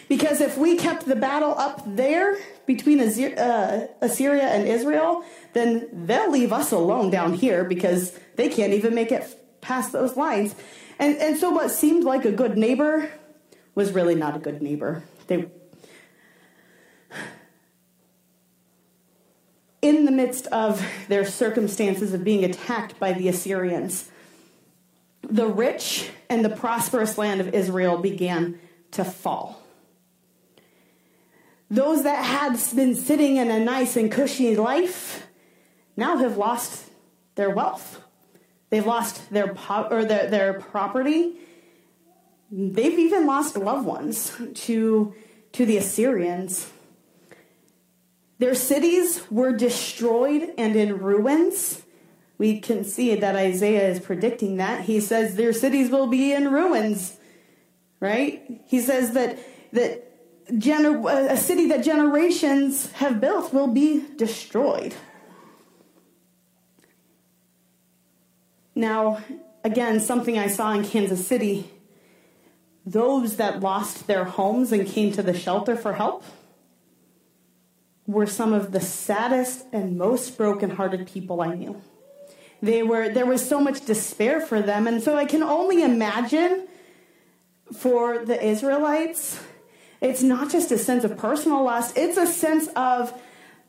Because 0.09 0.41
if 0.41 0.57
we 0.57 0.77
kept 0.77 1.07
the 1.07 1.17
battle 1.17 1.55
up 1.59 1.83
there 1.87 2.39
between 2.67 3.01
uh, 3.01 3.87
Assyria 4.01 4.45
and 4.45 4.67
Israel, 4.67 5.23
then 5.53 5.89
they'll 5.93 6.31
leave 6.31 6.53
us 6.53 6.73
alone 6.73 7.11
down 7.11 7.35
here 7.35 7.65
because 7.65 8.19
they 8.37 8.49
can't 8.49 8.73
even 8.73 8.95
make 8.95 9.13
it 9.13 9.61
past 9.61 9.93
those 9.93 10.17
lines. 10.17 10.55
And, 10.99 11.17
and 11.19 11.37
so 11.37 11.51
what 11.51 11.71
seemed 11.71 12.05
like 12.05 12.25
a 12.25 12.33
good 12.33 12.57
neighbor 12.57 13.11
was 13.75 13.93
really 13.93 14.15
not 14.15 14.35
a 14.35 14.39
good 14.39 14.63
neighbor. 14.63 15.03
They, 15.27 15.47
in 19.88 20.04
the 20.04 20.11
midst 20.11 20.47
of 20.49 20.87
their 21.09 21.25
circumstances 21.25 22.12
of 22.12 22.23
being 22.23 22.45
attacked 22.45 23.00
by 23.00 23.14
the 23.14 23.26
Assyrians, 23.26 24.11
the 25.23 25.47
rich 25.47 26.11
and 26.28 26.45
the 26.45 26.50
prosperous 26.50 27.16
land 27.16 27.40
of 27.40 27.54
Israel 27.54 27.97
began 27.97 28.61
to 28.90 29.02
fall. 29.02 29.62
Those 31.71 32.02
that 32.02 32.23
had 32.23 32.59
been 32.76 32.95
sitting 32.95 33.37
in 33.37 33.50
a 33.50 33.59
nice 33.59 33.97
and 33.97 34.12
cushy 34.12 34.57
life 34.57 35.26
now 35.97 36.18
have 36.18 36.37
lost 36.37 36.85
their 37.35 37.50
wealth. 37.50 38.02
They've 38.68 38.87
lost 38.87 39.30
their 39.30 39.54
po- 39.54 39.88
or 39.90 40.04
their, 40.04 40.28
their 40.28 40.52
property. 40.61 41.37
They've 42.50 42.99
even 42.99 43.26
lost 43.26 43.57
loved 43.57 43.87
ones 43.87 44.37
to, 44.54 45.14
to 45.52 45.66
the 45.66 45.78
Assyrians. 45.78 46.71
Their 48.38 48.54
cities 48.54 49.23
were 49.30 49.52
destroyed 49.52 50.54
and 50.57 50.76
in 50.76 50.99
ruins. 50.99 51.83
We 52.38 52.61
can 52.61 52.85
see 52.85 53.16
that 53.16 53.35
Isaiah 53.35 53.88
is 53.88 53.99
predicting 53.99 54.59
that. 54.59 54.83
He 54.83 55.00
says 55.00 55.35
their 55.35 55.52
cities 55.52 55.90
will 55.90 56.07
be 56.07 56.33
in 56.33 56.52
ruins, 56.52 57.16
right? 57.99 58.62
He 58.66 58.80
says 58.80 59.12
that 59.14 59.38
that 59.73 60.04
gener- 60.52 61.30
a 61.30 61.37
city 61.37 61.66
that 61.68 61.85
generations 61.85 62.92
have 62.92 63.21
built 63.21 63.52
will 63.52 63.66
be 63.66 64.04
destroyed. 64.16 64.95
Now, 68.75 69.21
again, 69.64 69.99
something 69.99 70.38
I 70.38 70.47
saw 70.47 70.73
in 70.73 70.85
Kansas 70.85 71.26
City 71.26 71.68
those 72.87 73.37
that 73.37 73.61
lost 73.61 74.07
their 74.07 74.25
homes 74.25 74.73
and 74.73 74.87
came 74.87 75.12
to 75.12 75.23
the 75.23 75.37
shelter 75.37 75.76
for 75.76 75.95
help 75.95 76.25
were 78.09 78.27
some 78.27 78.55
of 78.55 78.73
the 78.73 78.81
saddest 78.81 79.67
and 79.71 79.99
most 79.99 80.37
brokenhearted 80.38 81.07
people 81.07 81.43
I 81.43 81.55
knew. 81.55 81.81
They 82.61 82.83
were 82.83 83.09
there 83.09 83.27
was 83.27 83.47
so 83.47 83.61
much 83.61 83.85
despair 83.85 84.41
for 84.41 84.61
them, 84.61 84.88
and 84.88 85.00
so 85.00 85.15
I 85.15 85.27
can 85.27 85.45
only 85.45 85.83
imagine 85.83 86.67
for 87.73 88.25
the 88.25 88.43
Israelites 88.43 89.38
it's 90.00 90.23
not 90.23 90.50
just 90.50 90.73
a 90.73 90.79
sense 90.79 91.05
of 91.05 91.17
personal 91.17 91.62
loss, 91.62 91.95
it's 91.97 92.17
a 92.17 92.27
sense 92.27 92.69
of 92.75 93.12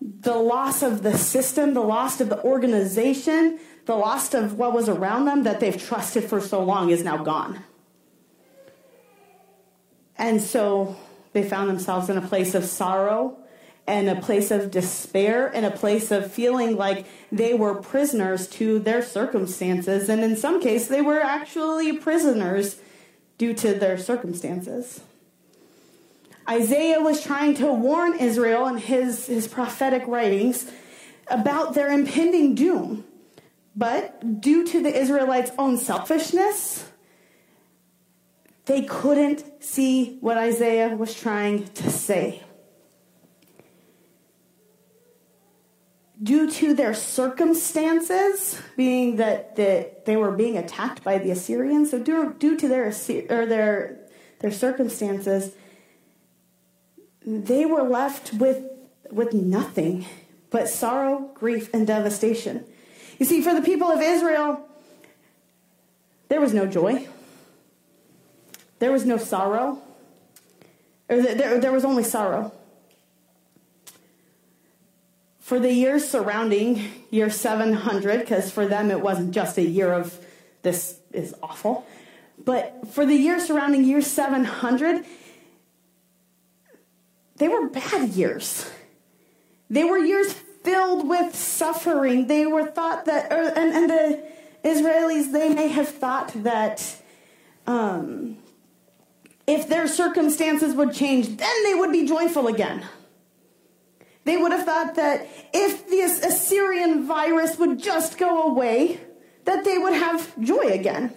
the 0.02 0.36
loss 0.36 0.84
of 0.84 1.04
the 1.04 1.18
system, 1.18 1.74
the 1.74 1.82
loss 1.82 2.22
of 2.22 2.30
the 2.30 2.42
organization, 2.44 3.60
the 3.86 3.96
loss 3.96 4.34
of 4.34 4.54
what 4.54 4.74
was 4.74 4.88
around 4.88 5.26
them 5.26 5.44
that 5.44 5.60
they've 5.60 5.82
trusted 5.82 6.24
for 6.24 6.40
so 6.40 6.64
long 6.64 6.92
is 6.92 7.04
now 7.04 7.18
gone. 7.18 7.60
And 10.18 10.40
so 10.40 10.96
they 11.34 11.44
found 11.44 11.70
themselves 11.70 12.10
in 12.10 12.18
a 12.18 12.22
place 12.22 12.54
of 12.54 12.64
sorrow 12.64 13.39
and 13.90 14.08
a 14.08 14.22
place 14.22 14.52
of 14.52 14.70
despair 14.70 15.48
and 15.48 15.66
a 15.66 15.72
place 15.72 16.12
of 16.12 16.32
feeling 16.32 16.78
like 16.78 17.08
they 17.32 17.56
were 17.56 17.74
prisoners 17.74 18.48
to 18.48 18.78
their 18.78 19.02
circumstances. 19.02 20.08
And 20.10 20.24
in 20.24 20.38
some 20.38 20.62
cases, 20.62 20.90
they 20.90 21.02
were 21.02 21.20
actually 21.20 21.98
prisoners 21.98 22.80
due 23.40 23.56
to 23.56 23.74
their 23.74 23.98
circumstances. 23.98 25.02
Isaiah 26.48 27.02
was 27.02 27.24
trying 27.24 27.56
to 27.56 27.74
warn 27.74 28.14
Israel 28.14 28.68
in 28.68 28.78
his, 28.78 29.26
his 29.26 29.48
prophetic 29.48 30.04
writings 30.06 30.72
about 31.28 31.74
their 31.74 31.92
impending 31.92 32.54
doom. 32.54 33.06
But 33.76 34.40
due 34.40 34.68
to 34.68 34.84
the 34.84 34.96
Israelites' 34.96 35.52
own 35.58 35.78
selfishness, 35.78 36.86
they 38.66 38.84
couldn't 38.84 39.64
see 39.64 40.20
what 40.22 40.38
Isaiah 40.38 40.90
was 40.90 41.16
trying 41.16 41.68
to 41.70 41.90
say. 41.90 42.44
Due 46.22 46.52
to 46.52 46.74
their 46.74 46.94
circumstances, 46.94 48.62
being 48.76 49.16
that, 49.16 49.56
that 49.56 50.06
they 50.06 50.18
were 50.18 50.32
being 50.32 50.58
attacked 50.58 51.04
by 51.04 51.18
the 51.18 51.32
Assyrians, 51.32 51.92
so 51.92 52.00
due, 52.00 52.36
due 52.38 52.58
to 52.58 52.68
their, 52.68 52.88
or 53.30 53.46
their, 53.46 54.00
their 54.40 54.52
circumstances, 54.52 55.56
they 57.26 57.66
were 57.66 57.84
left 57.84 58.34
with, 58.34 58.64
with 59.12 59.34
nothing 59.34 60.06
but 60.50 60.68
sorrow, 60.68 61.30
grief, 61.36 61.70
and 61.74 61.88
devastation. 61.88 62.66
You 63.18 63.26
see, 63.26 63.42
for 63.42 63.54
the 63.54 63.62
people 63.62 63.92
of 63.92 64.02
Israel, 64.02 64.68
there 66.28 66.42
was 66.42 66.54
no 66.54 66.66
joy, 66.66 67.08
there 68.80 68.92
was 68.92 69.06
no 69.06 69.18
sorrow, 69.18 69.82
or 71.08 71.22
there, 71.22 71.60
there 71.60 71.72
was 71.72 71.86
only 71.86 72.04
sorrow. 72.04 72.52
For 75.50 75.60
the 75.60 75.74
years 75.74 76.08
surrounding 76.08 76.92
year 77.10 77.32
700, 77.32 78.20
because 78.20 78.52
for 78.52 78.68
them 78.68 78.92
it 78.92 79.02
wasn't 79.02 79.32
just 79.32 79.58
a 79.58 79.64
year 79.64 79.92
of 79.92 80.16
this 80.62 81.00
is 81.12 81.34
awful, 81.42 81.88
but 82.46 82.88
for 82.92 83.04
the 83.04 83.16
years 83.16 83.48
surrounding 83.48 83.84
year 83.84 84.04
700, 84.04 85.04
they 87.38 87.48
were 87.48 87.68
bad 87.68 88.10
years. 88.10 88.70
They 89.72 89.84
were 89.84 89.98
years 89.98 90.34
filled 90.34 91.10
with 91.10 91.34
suffering. 91.36 92.28
They 92.28 92.46
were 92.46 92.68
thought 92.68 93.06
that, 93.06 93.34
or, 93.34 93.42
and, 93.42 93.74
and 93.74 93.90
the 93.90 94.24
Israelis, 94.64 95.32
they 95.32 95.52
may 95.52 95.70
have 95.70 95.90
thought 95.90 96.32
that 96.44 96.96
um, 97.66 98.38
if 99.48 99.68
their 99.68 99.88
circumstances 99.88 100.76
would 100.76 100.94
change, 100.94 101.38
then 101.38 101.64
they 101.64 101.74
would 101.74 101.92
be 101.92 102.06
joyful 102.06 102.46
again. 102.46 102.86
They 104.30 104.38
would 104.38 104.52
have 104.52 104.64
thought 104.64 104.94
that 104.94 105.28
if 105.52 105.90
this 105.90 106.24
Assyrian 106.24 107.08
virus 107.08 107.58
would 107.58 107.80
just 107.80 108.20
go 108.20 108.44
away, 108.44 109.00
that 109.46 109.66
they 109.66 109.80
would 109.80 109.94
have 109.94 110.40
joy 110.40 110.68
again. 110.68 111.16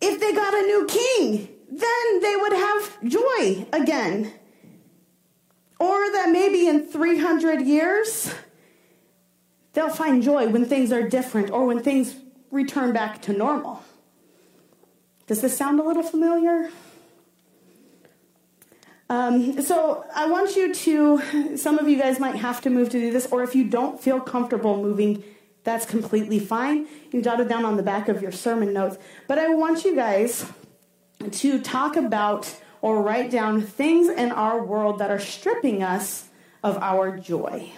If 0.00 0.18
they 0.18 0.32
got 0.32 0.54
a 0.54 0.62
new 0.62 0.86
king, 0.86 1.50
then 1.70 2.20
they 2.20 2.34
would 2.34 2.52
have 2.52 3.04
joy 3.04 3.64
again. 3.72 4.32
Or 5.78 6.10
that 6.14 6.30
maybe 6.32 6.66
in 6.66 6.88
300 6.88 7.62
years, 7.62 8.34
they'll 9.74 9.90
find 9.90 10.20
joy 10.20 10.48
when 10.48 10.64
things 10.64 10.90
are 10.90 11.08
different 11.08 11.52
or 11.52 11.64
when 11.64 11.80
things 11.80 12.16
return 12.50 12.92
back 12.92 13.22
to 13.22 13.32
normal. 13.32 13.84
Does 15.28 15.42
this 15.42 15.56
sound 15.56 15.78
a 15.78 15.84
little 15.84 16.02
familiar? 16.02 16.72
Um, 19.10 19.62
so 19.62 20.04
I 20.14 20.28
want 20.28 20.54
you 20.54 20.74
to, 20.74 21.56
some 21.56 21.78
of 21.78 21.88
you 21.88 21.98
guys 21.98 22.20
might 22.20 22.36
have 22.36 22.60
to 22.62 22.70
move 22.70 22.90
to 22.90 23.00
do 23.00 23.10
this, 23.10 23.26
or 23.30 23.42
if 23.42 23.54
you 23.54 23.64
don't 23.64 24.00
feel 24.00 24.20
comfortable 24.20 24.76
moving, 24.76 25.24
that's 25.64 25.86
completely 25.86 26.38
fine. 26.38 26.78
You 27.04 27.10
can 27.10 27.22
jot 27.22 27.40
it 27.40 27.48
down 27.48 27.64
on 27.64 27.76
the 27.76 27.82
back 27.82 28.08
of 28.08 28.20
your 28.22 28.32
sermon 28.32 28.72
notes. 28.72 28.98
But 29.26 29.38
I 29.38 29.48
want 29.54 29.84
you 29.84 29.94
guys 29.94 30.50
to 31.30 31.60
talk 31.60 31.96
about 31.96 32.54
or 32.80 33.02
write 33.02 33.30
down 33.30 33.62
things 33.62 34.08
in 34.08 34.30
our 34.30 34.64
world 34.64 34.98
that 34.98 35.10
are 35.10 35.18
stripping 35.18 35.82
us 35.82 36.28
of 36.62 36.76
our 36.78 37.16
joy. 37.16 37.72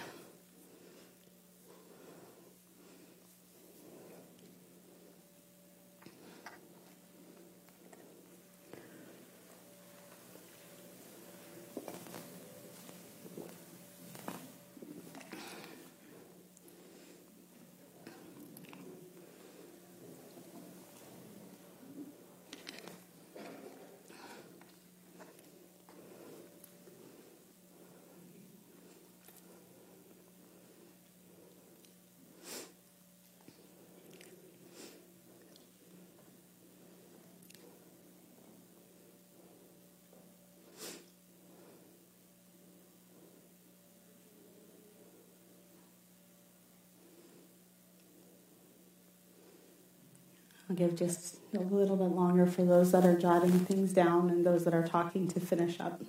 I'll 50.71 50.77
give 50.77 50.95
just 50.95 51.35
a 51.53 51.59
little 51.59 51.97
bit 51.97 52.15
longer 52.15 52.45
for 52.45 52.63
those 52.63 52.93
that 52.93 53.03
are 53.03 53.17
jotting 53.19 53.51
things 53.51 53.91
down 53.91 54.29
and 54.29 54.45
those 54.45 54.63
that 54.63 54.73
are 54.73 54.87
talking 54.87 55.27
to 55.27 55.39
finish 55.41 55.81
up. 55.81 56.01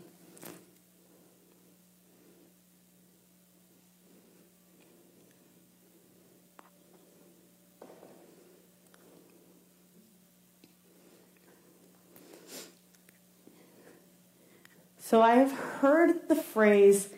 So 14.96 15.20
I 15.22 15.34
have 15.34 15.50
heard 15.50 16.28
the 16.28 16.36
phrase 16.36 17.08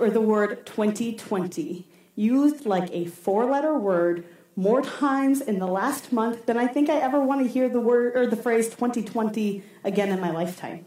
or 0.00 0.10
the 0.10 0.20
word 0.20 0.66
2020 0.66 1.86
used 2.16 2.66
like 2.66 2.90
a 2.90 3.04
four 3.04 3.44
letter 3.44 3.78
word 3.78 4.24
more 4.58 4.82
times 4.82 5.40
in 5.40 5.60
the 5.60 5.66
last 5.68 6.10
month 6.12 6.46
than 6.46 6.56
I 6.56 6.66
think 6.66 6.90
I 6.90 6.98
ever 6.98 7.20
want 7.20 7.46
to 7.46 7.46
hear 7.46 7.68
the 7.68 7.80
word 7.80 8.16
or 8.16 8.26
the 8.26 8.34
phrase 8.34 8.68
2020 8.68 9.62
again 9.84 10.08
in 10.08 10.18
my 10.18 10.32
lifetime. 10.32 10.84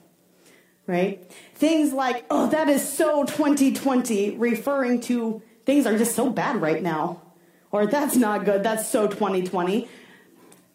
Right? 0.88 1.24
Things 1.56 1.94
like, 1.94 2.25
oh, 2.30 2.50
that 2.50 2.68
is 2.68 2.86
so 2.86 3.24
2020, 3.24 4.32
referring 4.32 5.00
to 5.04 5.42
things 5.66 5.86
are 5.86 5.98
just 5.98 6.18
so 6.18 6.30
bad 6.30 6.62
right 6.62 6.84
now. 6.84 7.22
Or 7.72 7.88
that's 7.88 8.18
not 8.18 8.44
good, 8.44 8.62
that's 8.62 8.90
so 8.90 9.08
2020. 9.08 9.88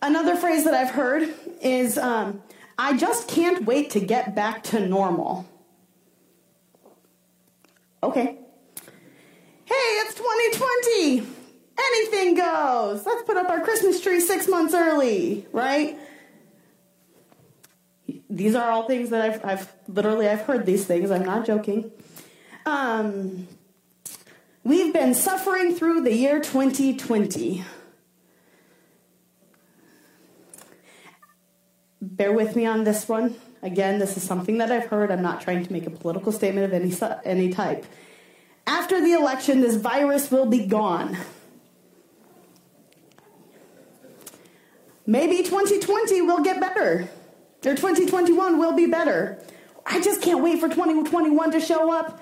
Another 0.01 0.35
phrase 0.35 0.65
that 0.65 0.73
I've 0.73 0.93
heard 0.93 1.29
is, 1.61 1.99
um, 1.99 2.43
I 2.79 2.97
just 2.97 3.29
can't 3.29 3.67
wait 3.67 3.91
to 3.91 4.01
get 4.01 4.35
back 4.35 4.63
to 4.65 4.81
normal. 4.81 5.47
Okay. 8.03 8.39
Hey, 9.67 9.75
it's 9.75 10.15
2020 10.15 11.36
anything 11.79 12.35
goes. 12.35 13.05
Let's 13.05 13.23
put 13.25 13.37
up 13.37 13.49
our 13.49 13.61
Christmas 13.61 14.01
tree 14.01 14.21
six 14.21 14.49
months 14.49 14.75
early, 14.75 15.47
right? 15.53 15.99
These 18.29 18.55
are 18.55 18.71
all 18.71 18.87
things 18.87 19.11
that 19.11 19.21
I've, 19.21 19.45
I've 19.45 19.73
literally 19.89 20.29
I've 20.29 20.43
heard 20.43 20.67
these 20.67 20.85
things. 20.85 21.11
I'm 21.11 21.25
not 21.25 21.47
joking. 21.47 21.91
Um, 22.65 23.47
we've 24.65 24.93
been 24.93 25.15
suffering 25.15 25.75
through 25.75 26.03
the 26.03 26.15
year 26.15 26.41
2020. 26.41 27.65
Bear 32.03 32.33
with 32.33 32.57
me 32.57 32.67
on 32.67 32.85
this 32.85 33.09
one. 33.09 33.37
Again, 33.63 33.99
this 33.99 34.17
is 34.17 34.23
something 34.23 34.59
that 34.59 34.71
I've 34.71 34.87
heard. 34.87 35.11
I'm 35.11 35.23
not 35.23 35.41
trying 35.41 35.65
to 35.65 35.73
make 35.73 35.87
a 35.87 35.91
political 35.91 36.31
statement 36.31 36.67
of 36.67 36.73
any 36.73 36.95
any 37.25 37.53
type. 37.53 37.85
After 38.67 39.01
the 39.01 39.13
election, 39.13 39.61
this 39.61 39.77
virus 39.77 40.31
will 40.31 40.47
be 40.47 40.67
gone. 40.67 41.17
Maybe 45.07 45.39
2020 45.39 46.23
will 46.23 46.43
get 46.43 46.61
better. 46.61 47.09
Or 47.65 47.75
2021 47.75 48.59
will 48.59 48.73
be 48.73 48.87
better. 48.87 49.39
I 49.85 50.01
just 50.01 50.21
can't 50.21 50.43
wait 50.43 50.61
for 50.61 50.69
2021 50.69 51.53
to 51.53 51.61
show 51.61 51.93
up. 51.93 52.21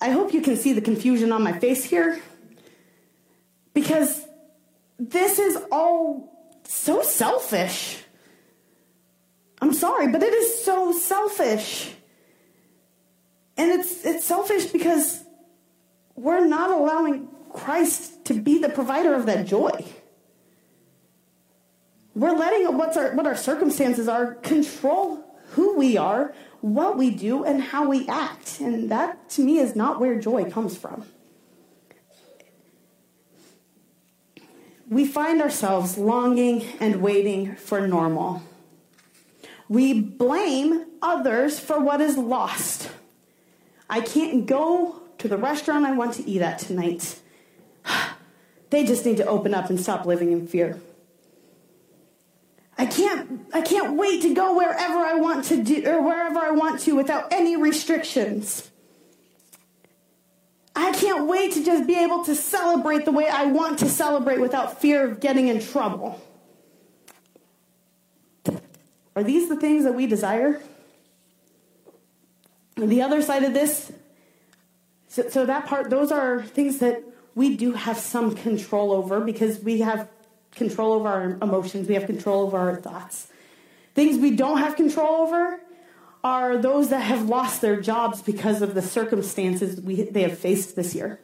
I 0.00 0.10
hope 0.10 0.32
you 0.32 0.40
can 0.40 0.56
see 0.56 0.72
the 0.72 0.80
confusion 0.80 1.32
on 1.32 1.42
my 1.42 1.58
face 1.58 1.82
here. 1.84 2.20
Because 3.74 4.24
this 4.98 5.38
is 5.38 5.58
all 5.72 6.60
so 6.64 7.02
selfish. 7.02 8.02
I'm 9.60 9.72
sorry, 9.72 10.08
but 10.08 10.22
it 10.22 10.32
is 10.32 10.64
so 10.64 10.92
selfish. 10.92 11.92
And 13.56 13.72
it's 13.72 14.04
it's 14.04 14.24
selfish 14.24 14.66
because 14.66 15.20
we're 16.14 16.46
not 16.46 16.70
allowing 16.70 17.28
Christ 17.58 18.24
to 18.26 18.34
be 18.34 18.58
the 18.58 18.68
provider 18.68 19.14
of 19.14 19.26
that 19.26 19.46
joy. 19.46 19.84
We're 22.14 22.36
letting 22.36 22.76
what's 22.76 22.96
our, 22.96 23.14
what 23.14 23.26
our 23.26 23.36
circumstances 23.36 24.08
are 24.08 24.34
control 24.34 25.24
who 25.50 25.76
we 25.76 25.96
are, 25.96 26.34
what 26.60 26.98
we 26.98 27.10
do, 27.10 27.44
and 27.44 27.62
how 27.62 27.88
we 27.88 28.06
act. 28.08 28.60
And 28.60 28.90
that, 28.90 29.30
to 29.30 29.42
me, 29.42 29.58
is 29.58 29.74
not 29.74 30.00
where 30.00 30.18
joy 30.18 30.50
comes 30.50 30.76
from. 30.76 31.04
We 34.88 35.06
find 35.06 35.42
ourselves 35.42 35.98
longing 35.98 36.64
and 36.80 37.02
waiting 37.02 37.56
for 37.56 37.86
normal. 37.86 38.42
We 39.68 40.00
blame 40.00 40.86
others 41.02 41.60
for 41.60 41.78
what 41.78 42.00
is 42.00 42.16
lost. 42.16 42.90
I 43.90 44.00
can't 44.00 44.46
go 44.46 45.02
to 45.18 45.28
the 45.28 45.36
restaurant 45.36 45.84
I 45.84 45.92
want 45.92 46.14
to 46.14 46.28
eat 46.28 46.40
at 46.40 46.58
tonight. 46.58 47.20
They 48.70 48.84
just 48.84 49.06
need 49.06 49.16
to 49.16 49.24
open 49.24 49.54
up 49.54 49.70
and 49.70 49.80
stop 49.80 50.04
living 50.04 50.30
in 50.30 50.46
fear. 50.46 50.78
I 52.76 52.86
can't 52.86 53.46
I 53.52 53.62
can't 53.62 53.96
wait 53.96 54.22
to 54.22 54.34
go 54.34 54.56
wherever 54.56 54.98
I 54.98 55.14
want 55.14 55.46
to 55.46 55.62
do 55.62 55.86
or 55.86 56.02
wherever 56.02 56.38
I 56.38 56.50
want 56.50 56.80
to 56.80 56.94
without 56.94 57.32
any 57.32 57.56
restrictions. 57.56 58.70
I 60.76 60.92
can't 60.92 61.26
wait 61.26 61.54
to 61.54 61.64
just 61.64 61.88
be 61.88 61.96
able 61.96 62.24
to 62.26 62.36
celebrate 62.36 63.04
the 63.04 63.10
way 63.10 63.28
I 63.28 63.46
want 63.46 63.80
to 63.80 63.88
celebrate 63.88 64.38
without 64.38 64.80
fear 64.80 65.10
of 65.10 65.18
getting 65.18 65.48
in 65.48 65.60
trouble. 65.60 66.22
Are 69.16 69.24
these 69.24 69.48
the 69.48 69.56
things 69.56 69.84
that 69.84 69.94
we 69.94 70.06
desire? 70.06 70.60
the 72.76 73.02
other 73.02 73.20
side 73.22 73.42
of 73.42 73.54
this, 73.54 73.90
so, 75.08 75.28
so 75.28 75.44
that 75.46 75.66
part, 75.66 75.90
those 75.90 76.12
are 76.12 76.44
things 76.44 76.78
that 76.78 77.02
we 77.38 77.56
do 77.56 77.72
have 77.72 77.96
some 77.96 78.34
control 78.34 78.90
over 78.90 79.20
because 79.20 79.60
we 79.60 79.78
have 79.78 80.08
control 80.56 80.94
over 80.94 81.08
our 81.08 81.38
emotions, 81.40 81.86
we 81.86 81.94
have 81.94 82.04
control 82.04 82.42
over 82.42 82.58
our 82.58 82.74
thoughts. 82.74 83.28
Things 83.94 84.18
we 84.18 84.34
don't 84.34 84.58
have 84.58 84.74
control 84.74 85.22
over 85.22 85.60
are 86.24 86.58
those 86.58 86.90
that 86.90 86.98
have 86.98 87.28
lost 87.28 87.60
their 87.60 87.80
jobs 87.80 88.22
because 88.22 88.60
of 88.60 88.74
the 88.74 88.82
circumstances 88.82 89.80
we, 89.80 90.02
they 90.02 90.22
have 90.22 90.36
faced 90.36 90.74
this 90.74 90.96
year. 90.96 91.20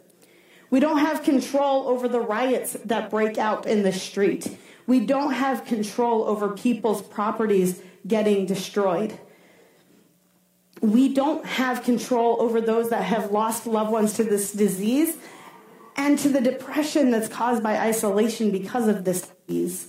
We 0.70 0.79
don't 0.79 0.98
have 0.98 1.24
control 1.24 1.88
over 1.88 2.07
the 2.07 2.20
riots 2.20 2.74
that 2.85 3.11
break 3.11 3.37
out 3.37 3.66
in 3.66 3.83
the 3.83 3.92
street. 3.92 4.57
We 4.87 5.00
don't 5.05 5.33
have 5.33 5.64
control 5.64 6.24
over 6.24 6.50
people's 6.50 7.03
properties 7.03 7.83
getting 8.07 8.46
destroyed. 8.46 9.18
We 10.81 11.12
don't 11.12 11.44
have 11.44 11.83
control 11.83 12.40
over 12.40 12.61
those 12.61 12.90
that 12.90 13.03
have 13.03 13.33
lost 13.33 13.66
loved 13.66 13.90
ones 13.90 14.12
to 14.14 14.22
this 14.22 14.53
disease 14.53 15.16
and 15.96 16.18
to 16.18 16.28
the 16.28 16.40
depression 16.40 17.11
that's 17.11 17.28
caused 17.28 17.62
by 17.62 17.78
isolation 17.78 18.50
because 18.50 18.88
of 18.88 19.04
this 19.04 19.30
disease. 19.46 19.88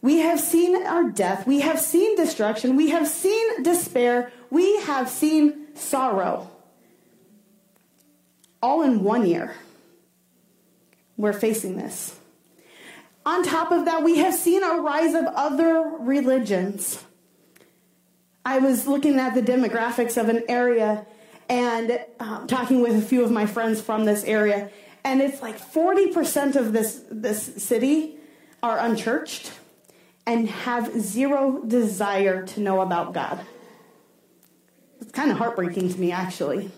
We 0.00 0.18
have 0.18 0.40
seen 0.40 0.84
our 0.84 1.10
death, 1.10 1.46
we 1.46 1.60
have 1.60 1.78
seen 1.78 2.16
destruction, 2.16 2.74
we 2.74 2.90
have 2.90 3.06
seen 3.06 3.62
despair, 3.62 4.32
we 4.50 4.80
have 4.82 5.08
seen 5.08 5.74
sorrow. 5.76 6.50
All 8.60 8.82
in 8.82 9.04
one 9.04 9.26
year. 9.26 9.54
We're 11.16 11.32
facing 11.32 11.76
this. 11.76 12.18
On 13.24 13.44
top 13.44 13.70
of 13.70 13.84
that, 13.84 14.02
we 14.02 14.18
have 14.18 14.34
seen 14.34 14.64
a 14.64 14.80
rise 14.80 15.14
of 15.14 15.24
other 15.26 15.82
religions. 16.00 17.02
I 18.44 18.58
was 18.58 18.88
looking 18.88 19.20
at 19.20 19.34
the 19.34 19.42
demographics 19.42 20.20
of 20.20 20.28
an 20.28 20.42
area 20.48 21.06
and 21.48 22.00
um, 22.18 22.48
talking 22.48 22.80
with 22.82 22.96
a 22.96 23.00
few 23.00 23.22
of 23.22 23.30
my 23.30 23.46
friends 23.46 23.80
from 23.80 24.04
this 24.04 24.24
area, 24.24 24.70
and 25.04 25.20
it's 25.20 25.42
like 25.42 25.58
40% 25.58 26.56
of 26.56 26.72
this, 26.72 27.04
this 27.10 27.62
city 27.62 28.18
are 28.62 28.78
unchurched 28.78 29.52
and 30.26 30.48
have 30.48 31.00
zero 31.00 31.62
desire 31.66 32.46
to 32.46 32.60
know 32.60 32.80
about 32.80 33.12
God. 33.12 33.44
It's 35.00 35.10
kind 35.10 35.30
of 35.32 35.38
heartbreaking 35.38 35.92
to 35.92 35.98
me, 35.98 36.12
actually. 36.12 36.70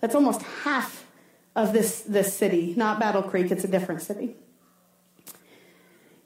That's 0.00 0.14
almost 0.14 0.42
half 0.42 1.04
of 1.54 1.72
this, 1.72 2.00
this 2.02 2.34
city, 2.34 2.72
not 2.76 2.98
Battle 2.98 3.22
Creek, 3.22 3.50
it's 3.50 3.64
a 3.64 3.68
different 3.68 4.00
city. 4.00 4.36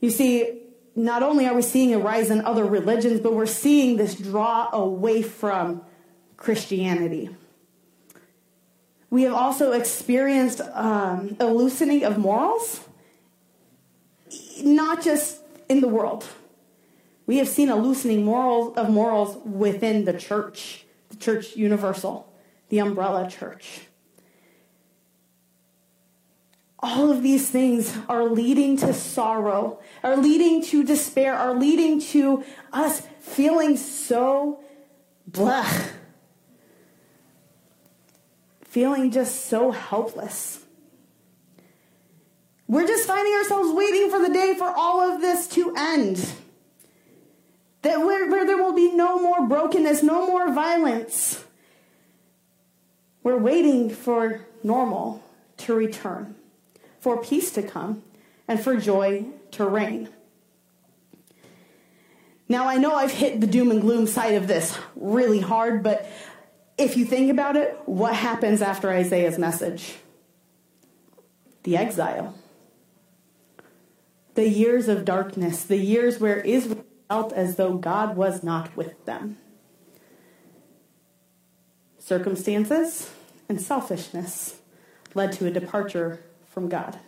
You 0.01 0.11
see, 0.11 0.61
not 0.95 1.23
only 1.23 1.47
are 1.47 1.55
we 1.55 1.63
seeing 1.63 1.95
a 1.95 1.99
rise 1.99 2.31
in 2.31 2.45
other 2.45 2.65
religions, 2.65 3.21
but 3.21 3.33
we're 3.33 3.47
seeing 3.47 3.97
this 3.97 4.15
draw 4.15 4.69
away 4.73 5.23
from 5.23 5.83
Christianity. 6.37 7.31
We 9.12 9.25
have 9.25 9.35
also 9.35 9.72
experienced 9.72 10.62
um, 10.72 11.37
a 11.38 11.44
loosening 11.44 12.03
of 12.03 12.16
morals, 12.16 12.81
not 14.62 15.03
just 15.03 15.42
in 15.68 15.83
the 15.83 15.87
world. 15.87 16.25
We 17.27 17.37
have 17.37 17.46
seen 17.46 17.68
a 17.68 17.77
loosening 17.77 18.25
moral, 18.25 18.75
of 18.75 18.88
morals 18.88 19.37
within 19.44 20.07
the 20.07 20.14
church, 20.14 20.87
the 21.11 21.16
church 21.16 21.57
universal, 21.57 22.33
the 22.70 22.79
umbrella 22.79 23.29
church. 23.29 23.83
All 26.79 27.11
of 27.11 27.22
these 27.22 27.51
things 27.51 27.94
are 28.09 28.25
leading 28.25 28.79
to 28.79 28.94
sorrow, 28.94 29.79
are 30.03 30.16
leading 30.16 30.62
to 30.68 30.85
despair, 30.85 31.35
are 31.35 31.53
leading 31.53 32.01
to 32.12 32.44
us 32.72 33.03
feeling 33.20 33.77
so 33.77 34.64
blah 35.27 35.68
feeling 38.73 39.11
just 39.11 39.49
so 39.49 39.71
helpless. 39.71 40.65
We're 42.67 42.87
just 42.87 43.07
finding 43.07 43.35
ourselves 43.35 43.71
waiting 43.71 44.09
for 44.09 44.19
the 44.19 44.33
day 44.33 44.55
for 44.57 44.73
all 44.75 45.13
of 45.13 45.21
this 45.21 45.47
to 45.49 45.75
end. 45.77 46.17
That 47.83 47.99
where, 47.99 48.31
where 48.31 48.47
there 48.47 48.57
will 48.57 48.73
be 48.73 48.91
no 48.91 49.21
more 49.21 49.47
brokenness, 49.47 50.03
no 50.03 50.27
more 50.27 50.51
violence. 50.55 51.45
We're 53.23 53.37
waiting 53.37 53.91
for 53.91 54.47
normal 54.65 55.23
to 55.59 55.75
return, 55.75 56.35
for 56.99 57.23
peace 57.23 57.51
to 57.51 57.63
come, 57.63 58.03
and 58.49 58.59
for 58.59 58.77
joy 58.77 59.27
to 59.51 59.67
reign. 59.67 60.09
Now, 62.49 62.67
I 62.67 62.79
know 62.79 62.95
I've 62.95 63.13
hit 63.13 63.39
the 63.43 63.47
doom 63.47 63.71
and 63.71 63.83
gloom 63.83 64.07
side 64.07 64.35
of 64.35 64.47
this 64.47 64.79
really 64.97 65.41
hard, 65.41 65.83
but 65.83 66.11
if 66.79 66.97
you 66.97 67.05
think 67.05 67.31
about 67.31 67.57
it, 67.57 67.79
what 67.87 68.15
happens 68.15 68.63
after 68.63 68.91
Isaiah's 68.91 69.39
message? 69.39 69.95
The 71.63 71.77
exile. 71.77 72.35
The 74.35 74.49
years 74.49 74.89
of 74.89 75.05
darkness, 75.05 75.63
the 75.65 75.77
years 75.77 76.19
where 76.19 76.41
Israel 76.41 76.85
felt 77.09 77.33
as 77.35 77.57
though 77.57 77.75
God 77.75 78.17
was 78.17 78.43
not 78.43 78.75
with 78.77 79.05
them. 79.05 79.37
Circumstances 81.99 83.11
and 83.49 83.61
selfishness 83.61 84.61
led 85.15 85.33
to 85.33 85.47
a 85.47 85.51
departure 85.51 86.25
from 86.49 86.69
God. 86.69 86.99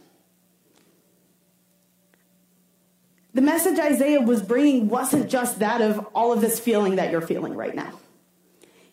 The 3.32 3.42
message 3.42 3.78
Isaiah 3.80 4.20
was 4.20 4.42
bringing 4.42 4.88
wasn't 4.88 5.28
just 5.28 5.58
that 5.58 5.80
of 5.80 6.06
all 6.14 6.32
of 6.32 6.40
this 6.40 6.60
feeling 6.60 6.96
that 6.96 7.10
you're 7.10 7.20
feeling 7.20 7.54
right 7.54 7.74
now. 7.74 7.98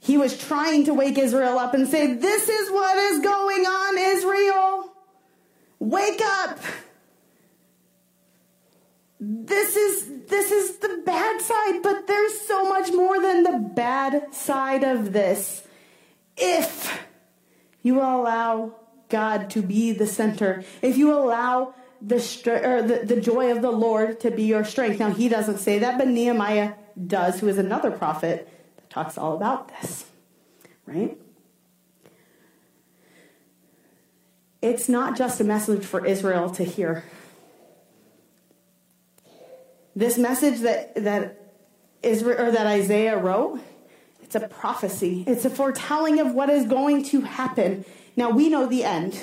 He 0.04 0.18
was 0.18 0.36
trying 0.36 0.86
to 0.86 0.96
wake 0.96 1.20
Israel 1.20 1.60
up 1.60 1.76
and 1.76 1.88
say, 1.88 2.16
This 2.16 2.50
is 2.50 2.72
what 2.72 2.98
is 2.98 3.20
going 3.20 3.66
on, 3.66 3.98
Israel. 4.00 4.92
Wake 5.78 6.22
up. 6.22 6.60
This 9.20 9.76
is 9.76 10.26
this 10.28 10.52
is 10.52 10.78
the 10.78 11.04
bad 11.06 11.40
side, 11.40 11.84
but 11.84 12.08
there's 12.08 12.42
so 12.42 12.68
much 12.68 12.92
more 12.92 13.22
than 13.22 13.44
the 13.44 13.60
bad 13.76 14.34
side 14.34 14.84
of 14.84 15.14
this. 15.14 15.68
If 16.36 17.00
you 17.84 18.00
allow 18.00 18.74
God 19.10 19.52
to 19.52 19.62
be 19.62 19.92
the 19.92 20.08
center, 20.08 20.64
if 20.82 20.98
you 20.98 21.14
allow 21.14 21.76
the, 22.02 22.16
the, 22.18 23.14
the 23.14 23.22
joy 23.22 23.52
of 23.52 23.62
the 23.62 23.70
Lord 23.70 24.20
to 24.22 24.32
be 24.32 24.42
your 24.46 24.66
strength. 24.66 25.00
Now, 25.00 25.12
he 25.12 25.30
doesn't 25.30 25.60
say 25.60 25.78
that, 25.78 26.00
but 26.00 26.08
Nehemiah 26.08 26.74
does, 27.06 27.40
who 27.40 27.48
is 27.48 27.60
another 27.60 27.92
prophet 27.92 28.50
talks 28.92 29.18
all 29.18 29.36
about 29.36 29.70
this, 29.70 30.06
right? 30.86 31.18
It's 34.62 34.88
not 34.88 35.18
just 35.18 35.40
a 35.40 35.44
message 35.44 35.84
for 35.86 36.06
Israel 36.06 36.50
to 36.52 36.64
hear. 36.64 37.04
This 39.96 40.18
message 40.18 40.60
that, 40.60 40.94
that 41.04 41.54
Israel 42.04 42.48
or 42.48 42.52
that 42.52 42.68
Isaiah 42.68 43.18
wrote, 43.18 43.60
it's 44.22 44.36
a 44.36 44.48
prophecy. 44.48 45.24
It's 45.26 45.46
a 45.46 45.50
foretelling 45.50 46.20
of 46.20 46.34
what 46.34 46.50
is 46.50 46.66
going 46.66 47.04
to 47.06 47.22
happen. 47.22 47.86
Now 48.16 48.30
we 48.30 48.50
know 48.50 48.68
the 48.68 48.84
end 48.84 49.22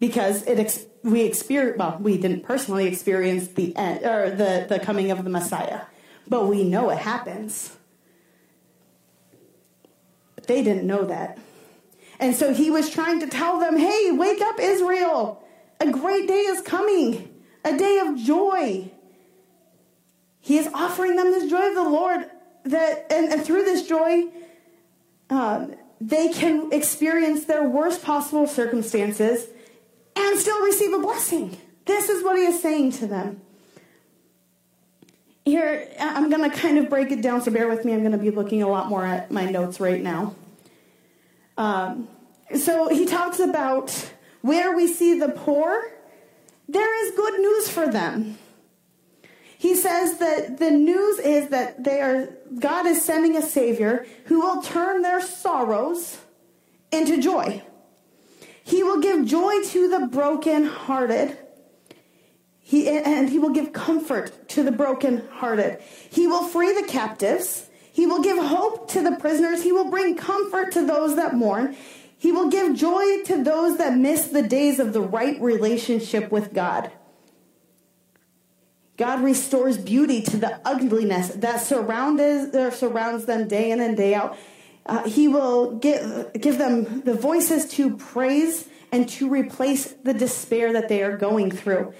because 0.00 0.42
it 0.44 0.88
we 1.02 1.22
experience 1.22 1.78
well 1.78 1.96
we 2.00 2.18
didn't 2.18 2.42
personally 2.42 2.86
experience 2.86 3.48
the 3.48 3.74
end 3.76 4.04
or 4.04 4.30
the 4.30 4.66
the 4.68 4.78
coming 4.78 5.10
of 5.10 5.24
the 5.24 5.30
messiah 5.30 5.82
but 6.28 6.46
we 6.46 6.64
know 6.64 6.90
it 6.90 6.98
happens 6.98 7.76
they 10.46 10.62
didn't 10.62 10.86
know 10.86 11.04
that 11.04 11.38
and 12.18 12.34
so 12.34 12.52
he 12.52 12.70
was 12.70 12.90
trying 12.90 13.20
to 13.20 13.26
tell 13.26 13.58
them 13.58 13.76
hey 13.76 14.10
wake 14.12 14.40
up 14.40 14.58
israel 14.60 15.42
a 15.80 15.90
great 15.90 16.26
day 16.26 16.40
is 16.40 16.62
coming 16.62 17.32
a 17.64 17.76
day 17.76 17.98
of 17.98 18.16
joy 18.16 18.90
he 20.40 20.58
is 20.58 20.68
offering 20.72 21.16
them 21.16 21.30
this 21.30 21.50
joy 21.50 21.68
of 21.68 21.74
the 21.74 21.88
lord 21.88 22.30
that 22.64 23.06
and, 23.10 23.32
and 23.32 23.44
through 23.44 23.64
this 23.64 23.86
joy 23.86 24.24
um, 25.30 25.74
they 26.00 26.28
can 26.28 26.72
experience 26.72 27.44
their 27.44 27.64
worst 27.64 28.02
possible 28.02 28.46
circumstances 28.46 29.48
and 30.14 30.38
still 30.38 30.62
receive 30.62 30.92
a 30.92 30.98
blessing. 30.98 31.56
This 31.84 32.08
is 32.08 32.22
what 32.24 32.36
he 32.36 32.44
is 32.44 32.60
saying 32.60 32.92
to 32.92 33.06
them. 33.06 33.40
Here, 35.46 35.88
I'm 36.00 36.28
going 36.28 36.50
to 36.50 36.54
kind 36.54 36.76
of 36.76 36.90
break 36.90 37.12
it 37.12 37.22
down, 37.22 37.40
so 37.40 37.52
bear 37.52 37.68
with 37.68 37.84
me. 37.84 37.92
I'm 37.92 38.00
going 38.00 38.10
to 38.10 38.18
be 38.18 38.32
looking 38.32 38.64
a 38.64 38.68
lot 38.68 38.88
more 38.88 39.06
at 39.06 39.30
my 39.30 39.48
notes 39.48 39.78
right 39.78 40.02
now. 40.02 40.34
Um, 41.56 42.08
so 42.60 42.88
he 42.88 43.06
talks 43.06 43.38
about 43.38 44.10
where 44.42 44.74
we 44.74 44.88
see 44.88 45.16
the 45.18 45.28
poor, 45.28 45.92
there 46.68 47.06
is 47.06 47.14
good 47.14 47.40
news 47.40 47.68
for 47.68 47.86
them. 47.86 48.38
He 49.56 49.76
says 49.76 50.18
that 50.18 50.58
the 50.58 50.72
news 50.72 51.20
is 51.20 51.50
that 51.50 51.84
they 51.84 52.00
are 52.00 52.28
God 52.58 52.86
is 52.86 53.04
sending 53.04 53.36
a 53.36 53.42
savior 53.42 54.04
who 54.24 54.40
will 54.40 54.62
turn 54.62 55.02
their 55.02 55.20
sorrows 55.20 56.18
into 56.90 57.22
joy. 57.22 57.62
He 58.64 58.82
will 58.82 59.00
give 59.00 59.24
joy 59.24 59.62
to 59.62 59.88
the 59.88 60.08
brokenhearted. 60.08 61.38
He, 62.68 62.88
and 62.88 63.28
he 63.28 63.38
will 63.38 63.50
give 63.50 63.72
comfort 63.72 64.48
to 64.48 64.64
the 64.64 64.72
brokenhearted. 64.72 65.80
He 66.10 66.26
will 66.26 66.42
free 66.42 66.72
the 66.72 66.88
captives. 66.88 67.68
He 67.92 68.06
will 68.06 68.20
give 68.20 68.38
hope 68.38 68.90
to 68.90 69.02
the 69.02 69.12
prisoners. 69.12 69.62
He 69.62 69.70
will 69.70 69.88
bring 69.88 70.16
comfort 70.16 70.72
to 70.72 70.84
those 70.84 71.14
that 71.14 71.36
mourn. 71.36 71.76
He 72.18 72.32
will 72.32 72.50
give 72.50 72.74
joy 72.74 73.22
to 73.26 73.44
those 73.44 73.78
that 73.78 73.96
miss 73.96 74.26
the 74.26 74.42
days 74.42 74.80
of 74.80 74.92
the 74.92 75.00
right 75.00 75.40
relationship 75.40 76.32
with 76.32 76.52
God. 76.52 76.90
God 78.96 79.22
restores 79.22 79.78
beauty 79.78 80.20
to 80.22 80.36
the 80.36 80.60
ugliness 80.64 81.28
that 81.28 81.60
surrounds 81.60 83.26
them 83.26 83.46
day 83.46 83.70
in 83.70 83.80
and 83.80 83.96
day 83.96 84.12
out. 84.12 84.36
Uh, 84.86 85.04
he 85.04 85.28
will 85.28 85.76
give, 85.76 86.32
give 86.32 86.58
them 86.58 87.02
the 87.02 87.14
voices 87.14 87.68
to 87.74 87.96
praise 87.96 88.68
and 88.90 89.08
to 89.10 89.28
replace 89.28 89.86
the 90.02 90.14
despair 90.14 90.72
that 90.72 90.88
they 90.88 91.04
are 91.04 91.16
going 91.16 91.52
through. 91.52 91.94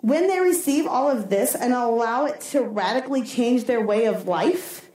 When 0.00 0.28
they 0.28 0.40
receive 0.40 0.86
all 0.86 1.10
of 1.10 1.28
this 1.28 1.54
and 1.54 1.72
allow 1.72 2.26
it 2.26 2.40
to 2.52 2.62
radically 2.62 3.22
change 3.22 3.64
their 3.64 3.80
way 3.80 4.06
of 4.06 4.26
life, 4.26 4.88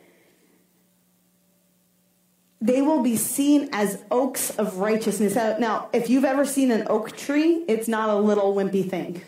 they 2.59 2.81
will 2.81 3.03
be 3.03 3.15
seen 3.15 3.69
as 3.71 4.03
oaks 4.09 4.49
of 4.57 4.77
righteousness. 4.77 5.35
Now, 5.35 5.89
if 5.93 6.09
you've 6.09 6.25
ever 6.25 6.45
seen 6.45 6.71
an 6.71 6.87
oak 6.89 7.15
tree, 7.15 7.63
it's 7.67 7.87
not 7.87 8.09
a 8.09 8.15
little 8.15 8.55
wimpy 8.55 8.89
thing. 8.89 9.21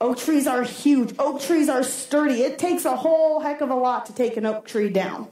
Oak 0.00 0.16
trees 0.16 0.46
are 0.46 0.62
huge. 0.62 1.14
Oak 1.18 1.40
trees 1.40 1.68
are 1.68 1.82
sturdy. 1.82 2.42
It 2.42 2.58
takes 2.58 2.84
a 2.84 2.96
whole 2.96 3.40
heck 3.40 3.60
of 3.60 3.70
a 3.70 3.74
lot 3.74 4.06
to 4.06 4.14
take 4.14 4.36
an 4.36 4.46
oak 4.46 4.66
tree 4.66 4.88
down 4.88 5.28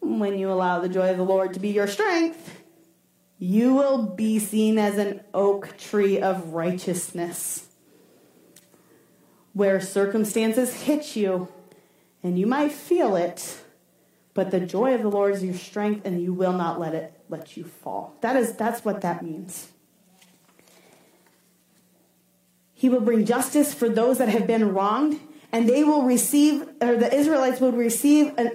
when 0.00 0.38
you 0.38 0.50
allow 0.50 0.80
the 0.80 0.88
joy 0.88 1.10
of 1.10 1.16
the 1.16 1.22
Lord 1.22 1.54
to 1.54 1.60
be 1.60 1.68
your 1.68 1.86
strength, 1.86 2.61
you 3.42 3.74
will 3.74 4.06
be 4.06 4.38
seen 4.38 4.78
as 4.78 4.98
an 4.98 5.20
oak 5.34 5.76
tree 5.76 6.20
of 6.20 6.54
righteousness. 6.54 7.66
Where 9.52 9.80
circumstances 9.80 10.82
hit 10.82 11.16
you, 11.16 11.48
and 12.22 12.38
you 12.38 12.46
might 12.46 12.70
feel 12.70 13.16
it, 13.16 13.58
but 14.32 14.52
the 14.52 14.60
joy 14.60 14.94
of 14.94 15.02
the 15.02 15.08
Lord 15.08 15.34
is 15.34 15.42
your 15.42 15.54
strength, 15.54 16.06
and 16.06 16.22
you 16.22 16.32
will 16.32 16.52
not 16.52 16.78
let 16.78 16.94
it 16.94 17.20
let 17.28 17.56
you 17.56 17.64
fall. 17.64 18.14
That 18.20 18.36
is 18.36 18.52
that's 18.54 18.84
what 18.84 19.00
that 19.00 19.24
means. 19.24 19.72
He 22.72 22.88
will 22.88 23.00
bring 23.00 23.24
justice 23.24 23.74
for 23.74 23.88
those 23.88 24.18
that 24.18 24.28
have 24.28 24.46
been 24.46 24.72
wronged, 24.72 25.18
and 25.50 25.68
they 25.68 25.82
will 25.82 26.04
receive, 26.04 26.62
or 26.80 26.96
the 26.96 27.12
Israelites 27.12 27.60
will 27.60 27.72
receive 27.72 28.38
an, 28.38 28.52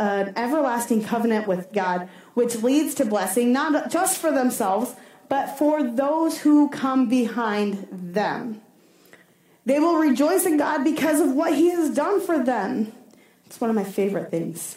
an 0.00 0.32
everlasting 0.36 1.04
covenant 1.04 1.46
with 1.46 1.72
God, 1.72 2.08
which 2.34 2.56
leads 2.56 2.94
to 2.94 3.04
blessing, 3.04 3.52
not 3.52 3.90
just 3.90 4.18
for 4.18 4.32
themselves, 4.32 4.94
but 5.28 5.58
for 5.58 5.82
those 5.82 6.40
who 6.40 6.68
come 6.70 7.08
behind 7.08 7.86
them. 7.92 8.60
They 9.66 9.78
will 9.78 9.96
rejoice 9.96 10.46
in 10.46 10.56
God 10.56 10.82
because 10.84 11.20
of 11.20 11.32
what 11.32 11.54
He 11.54 11.68
has 11.68 11.94
done 11.94 12.20
for 12.20 12.42
them. 12.42 12.92
It's 13.46 13.60
one 13.60 13.70
of 13.70 13.76
my 13.76 13.84
favorite 13.84 14.30
things. 14.30 14.76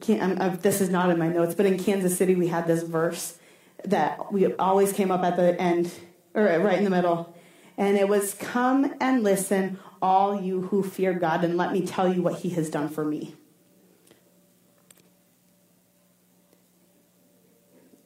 Can, 0.00 0.40
uh, 0.40 0.56
this 0.60 0.80
is 0.80 0.90
not 0.90 1.10
in 1.10 1.18
my 1.18 1.28
notes, 1.28 1.54
but 1.54 1.66
in 1.66 1.78
Kansas 1.78 2.16
City, 2.16 2.34
we 2.34 2.48
had 2.48 2.66
this 2.66 2.82
verse 2.82 3.38
that 3.84 4.32
we 4.32 4.52
always 4.54 4.92
came 4.92 5.10
up 5.10 5.24
at 5.24 5.36
the 5.36 5.60
end, 5.60 5.90
or 6.34 6.44
right 6.44 6.78
in 6.78 6.84
the 6.84 6.90
middle. 6.90 7.34
And 7.78 7.96
it 7.96 8.08
was, 8.08 8.34
Come 8.34 8.94
and 9.00 9.24
listen, 9.24 9.78
all 10.02 10.38
you 10.42 10.62
who 10.62 10.82
fear 10.82 11.14
God, 11.14 11.44
and 11.44 11.56
let 11.56 11.72
me 11.72 11.86
tell 11.86 12.12
you 12.12 12.20
what 12.20 12.40
he 12.40 12.50
has 12.50 12.68
done 12.68 12.88
for 12.88 13.04
me. 13.04 13.34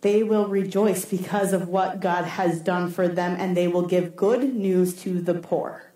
They 0.03 0.23
will 0.23 0.47
rejoice 0.47 1.05
because 1.05 1.53
of 1.53 1.69
what 1.69 1.99
God 2.01 2.27
has 2.27 2.61
done 2.61 2.91
for 2.93 3.09
them, 3.09 3.35
and 3.41 3.57
they 3.57 3.67
will 3.67 3.87
give 3.87 4.15
good 4.15 4.55
news 4.55 4.95
to 5.03 5.21
the 5.21 5.35
poor. 5.35 5.91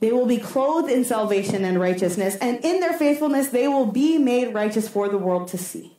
They 0.00 0.12
will 0.12 0.26
be 0.26 0.38
clothed 0.38 0.90
in 0.90 1.04
salvation 1.04 1.64
and 1.64 1.80
righteousness, 1.80 2.36
and 2.36 2.64
in 2.64 2.80
their 2.80 2.92
faithfulness 2.92 3.48
they 3.48 3.68
will 3.68 3.86
be 3.86 4.16
made 4.16 4.54
righteous 4.54 4.88
for 4.88 5.08
the 5.08 5.18
world 5.18 5.48
to 5.48 5.58
see. 5.58 5.96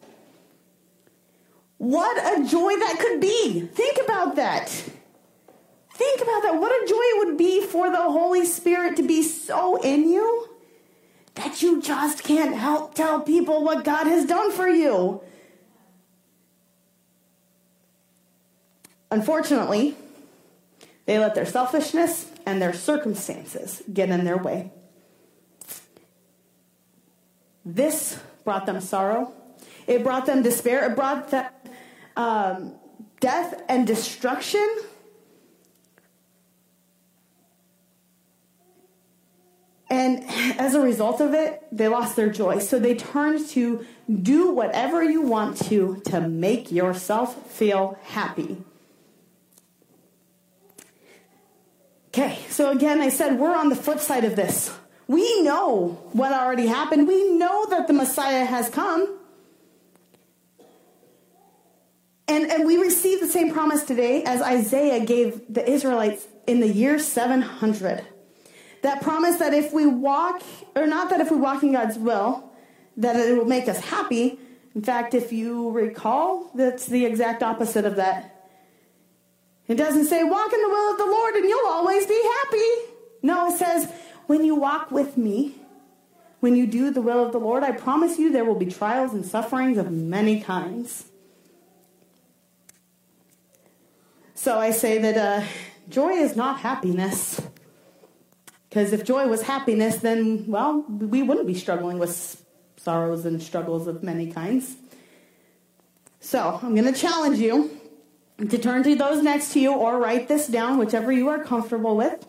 What 1.77 2.17
a 2.17 2.47
joy 2.47 2.75
that 2.77 2.97
could 2.99 3.19
be. 3.19 3.61
Think 3.61 3.97
about 4.03 4.37
that. 4.37 4.71
Think 5.95 6.21
about 6.21 6.43
that. 6.43 6.59
What 6.59 6.71
a 6.71 6.87
joy 6.87 6.99
it 6.99 7.25
would 7.25 7.37
be 7.37 7.61
for 7.61 7.89
the 7.89 8.01
Holy 8.01 8.45
Spirit 8.45 8.97
to 8.97 9.03
be 9.03 9.23
so 9.23 9.77
in 9.81 10.09
you 10.09 10.49
that 11.35 11.61
you 11.61 11.81
just 11.81 12.21
can't 12.21 12.53
help 12.53 12.95
tell 12.95 13.21
people 13.21 13.63
what 13.63 13.85
God 13.85 14.05
has 14.05 14.25
done 14.25 14.51
for 14.51 14.67
you. 14.67 15.21
Unfortunately, 19.09 19.95
they 21.05 21.17
let 21.17 21.33
their 21.33 21.45
selfishness 21.45 22.29
and 22.45 22.61
their 22.61 22.73
circumstances 22.73 23.81
get 23.93 24.09
in 24.09 24.25
their 24.25 24.37
way. 24.37 24.71
This 27.63 28.19
brought 28.43 28.65
them 28.65 28.81
sorrow. 28.81 29.31
It 29.87 30.03
brought 30.03 30.25
them 30.25 30.43
despair. 30.43 30.91
It 30.91 30.95
brought 30.97 31.31
them 31.31 31.49
um, 32.17 32.73
death 33.21 33.61
and 33.69 33.87
destruction. 33.87 34.67
And 39.89 40.23
as 40.59 40.73
a 40.75 40.81
result 40.81 41.21
of 41.21 41.33
it, 41.33 41.63
they 41.71 41.87
lost 41.87 42.15
their 42.15 42.29
joy. 42.29 42.59
So 42.59 42.79
they 42.79 42.95
turned 42.95 43.47
to 43.49 43.85
do 44.21 44.51
whatever 44.51 45.03
you 45.03 45.21
want 45.21 45.57
to 45.67 46.01
to 46.05 46.21
make 46.21 46.71
yourself 46.71 47.51
feel 47.51 47.97
happy. 48.03 48.63
Okay, 52.09 52.39
so 52.49 52.71
again, 52.71 53.01
I 53.01 53.09
said 53.09 53.39
we're 53.39 53.55
on 53.55 53.69
the 53.69 53.75
flip 53.75 53.99
side 53.99 54.23
of 54.23 54.35
this. 54.35 54.73
We 55.07 55.41
know 55.41 55.99
what 56.13 56.31
already 56.31 56.67
happened. 56.67 57.07
We 57.07 57.31
know 57.31 57.65
that 57.69 57.87
the 57.87 57.93
Messiah 57.93 58.45
has 58.45 58.69
come. 58.69 59.19
And, 62.27 62.49
and 62.49 62.65
we 62.65 62.77
receive 62.77 63.19
the 63.19 63.27
same 63.27 63.51
promise 63.51 63.83
today 63.83 64.23
as 64.23 64.41
Isaiah 64.41 65.05
gave 65.05 65.41
the 65.53 65.69
Israelites 65.69 66.25
in 66.47 66.59
the 66.59 66.67
year 66.67 66.97
700. 66.97 68.03
That 68.85 69.01
promise 69.01 69.37
that 69.37 69.51
if 69.51 69.73
we 69.73 69.87
walk, 69.87 70.43
or 70.75 70.85
not 70.85 71.09
that 71.09 71.19
if 71.19 71.31
we 71.31 71.37
walk 71.37 71.63
in 71.63 71.71
God's 71.71 71.97
will, 71.97 72.51
that 72.97 73.15
it 73.15 73.35
will 73.35 73.45
make 73.45 73.67
us 73.67 73.79
happy. 73.79 74.37
In 74.75 74.83
fact, 74.83 75.15
if 75.15 75.33
you 75.33 75.71
recall, 75.71 76.51
that's 76.53 76.85
the 76.85 77.03
exact 77.03 77.41
opposite 77.41 77.85
of 77.85 77.95
that. 77.95 78.47
It 79.67 79.73
doesn't 79.73 80.05
say, 80.05 80.23
walk 80.23 80.53
in 80.53 80.61
the 80.61 80.69
will 80.69 80.91
of 80.91 80.99
the 80.99 81.05
Lord 81.07 81.33
and 81.33 81.45
you'll 81.45 81.67
always 81.67 82.05
be 82.05 82.21
happy. 82.43 82.69
No, 83.23 83.47
it 83.47 83.57
says, 83.57 83.91
when 84.27 84.45
you 84.45 84.53
walk 84.53 84.91
with 84.91 85.17
me, 85.17 85.55
when 86.39 86.55
you 86.55 86.67
do 86.67 86.91
the 86.91 87.01
will 87.01 87.25
of 87.25 87.31
the 87.31 87.39
Lord, 87.39 87.63
I 87.63 87.71
promise 87.71 88.19
you 88.19 88.31
there 88.31 88.45
will 88.45 88.53
be 88.53 88.67
trials 88.67 89.13
and 89.13 89.25
sufferings 89.25 89.79
of 89.79 89.89
many 89.91 90.41
kinds. 90.41 91.05
So 94.35 94.59
I 94.59 94.69
say 94.69 94.99
that 94.99 95.17
uh, 95.17 95.43
joy 95.89 96.11
is 96.11 96.35
not 96.35 96.59
happiness. 96.59 97.41
Because 98.75 98.91
if 98.91 99.05
joy 99.05 99.25
was 99.29 99.41
happiness, 99.41 99.99
then, 99.99 100.47
well, 100.47 100.81
we 100.89 101.23
wouldn't 101.23 101.47
be 101.47 101.53
struggling 101.53 101.97
with 101.97 102.43
sorrows 102.75 103.25
and 103.25 103.41
struggles 103.41 103.87
of 103.87 104.03
many 104.03 104.29
kinds. 104.29 104.75
So 106.19 106.59
I'm 106.61 106.75
going 106.75 106.93
to 106.93 106.99
challenge 106.99 107.39
you 107.39 107.71
to 108.37 108.57
turn 108.57 108.83
to 108.83 108.93
those 108.95 109.23
next 109.23 109.53
to 109.53 109.61
you 109.61 109.73
or 109.73 109.97
write 109.97 110.27
this 110.27 110.47
down, 110.47 110.77
whichever 110.77 111.09
you 111.09 111.29
are 111.29 111.41
comfortable 111.41 111.95
with. 111.95 112.27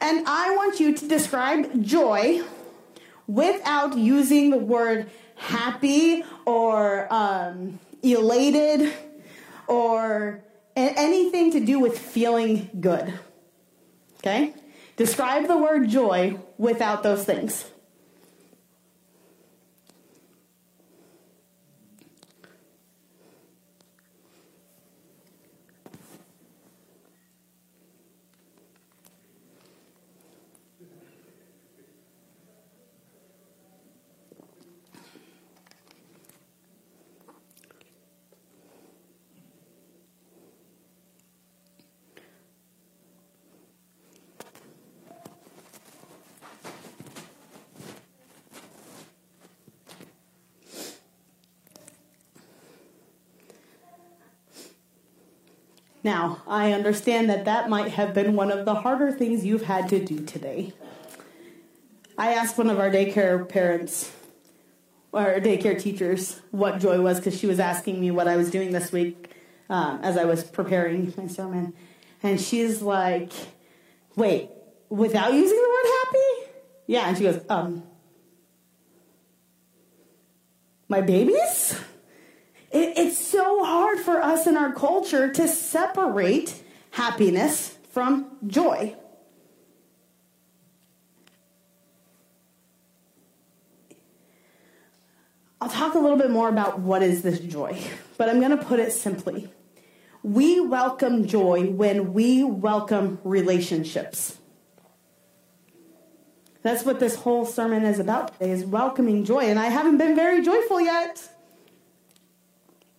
And 0.00 0.26
I 0.26 0.56
want 0.56 0.80
you 0.80 0.92
to 0.92 1.06
describe 1.06 1.80
joy 1.84 2.42
without 3.28 3.96
using 3.96 4.50
the 4.50 4.58
word 4.58 5.08
happy 5.36 6.24
or 6.46 7.06
um, 7.14 7.78
elated 8.02 8.92
or 9.68 10.42
anything 10.74 11.52
to 11.52 11.60
do 11.64 11.78
with 11.78 11.96
feeling 11.96 12.70
good. 12.80 13.14
Okay? 14.18 14.52
Describe 14.96 15.46
the 15.46 15.58
word 15.58 15.88
joy 15.88 16.38
without 16.56 17.02
those 17.02 17.24
things. 17.24 17.70
Now, 56.06 56.40
I 56.46 56.72
understand 56.72 57.28
that 57.30 57.46
that 57.46 57.68
might 57.68 57.90
have 57.90 58.14
been 58.14 58.36
one 58.36 58.52
of 58.52 58.64
the 58.64 58.76
harder 58.76 59.10
things 59.10 59.44
you've 59.44 59.64
had 59.64 59.88
to 59.88 59.98
do 60.04 60.24
today. 60.24 60.72
I 62.16 62.34
asked 62.34 62.56
one 62.56 62.70
of 62.70 62.78
our 62.78 62.90
daycare 62.90 63.48
parents, 63.48 64.12
or 65.10 65.40
daycare 65.40 65.76
teachers, 65.76 66.40
what 66.52 66.78
joy 66.78 67.00
was 67.00 67.18
because 67.18 67.36
she 67.36 67.48
was 67.48 67.58
asking 67.58 68.00
me 68.00 68.12
what 68.12 68.28
I 68.28 68.36
was 68.36 68.52
doing 68.52 68.70
this 68.70 68.92
week 68.92 69.32
um, 69.68 69.98
as 70.04 70.16
I 70.16 70.26
was 70.26 70.44
preparing 70.44 71.12
my 71.16 71.26
sermon. 71.26 71.74
And 72.22 72.40
she's 72.40 72.80
like, 72.80 73.32
wait, 74.14 74.50
without 74.88 75.34
using 75.34 75.60
the 75.60 75.68
word 75.68 75.92
happy? 76.04 76.52
Yeah. 76.86 77.08
And 77.08 77.18
she 77.18 77.24
goes, 77.24 77.44
um, 77.48 77.82
my 80.88 81.00
babies? 81.00 81.55
It, 82.96 83.06
it's 83.06 83.18
so 83.18 83.64
hard 83.64 83.98
for 83.98 84.20
us 84.22 84.46
in 84.46 84.56
our 84.56 84.72
culture 84.72 85.32
to 85.32 85.48
separate 85.48 86.62
happiness 86.92 87.76
from 87.90 88.26
joy. 88.46 88.94
I'll 95.60 95.70
talk 95.70 95.94
a 95.94 95.98
little 95.98 96.18
bit 96.18 96.30
more 96.30 96.48
about 96.48 96.80
what 96.80 97.02
is 97.02 97.22
this 97.22 97.40
joy, 97.40 97.78
but 98.18 98.28
I'm 98.28 98.38
going 98.40 98.56
to 98.56 98.64
put 98.64 98.78
it 98.78 98.92
simply. 98.92 99.48
We 100.22 100.60
welcome 100.60 101.26
joy 101.26 101.70
when 101.70 102.12
we 102.12 102.44
welcome 102.44 103.18
relationships. 103.24 104.38
That's 106.62 106.84
what 106.84 107.00
this 107.00 107.14
whole 107.14 107.46
sermon 107.46 107.84
is 107.84 107.98
about 107.98 108.32
today 108.32 108.50
is 108.50 108.64
welcoming 108.64 109.24
joy 109.24 109.44
and 109.44 109.58
I 109.58 109.66
haven't 109.66 109.98
been 109.98 110.16
very 110.16 110.42
joyful 110.42 110.80
yet. 110.80 111.35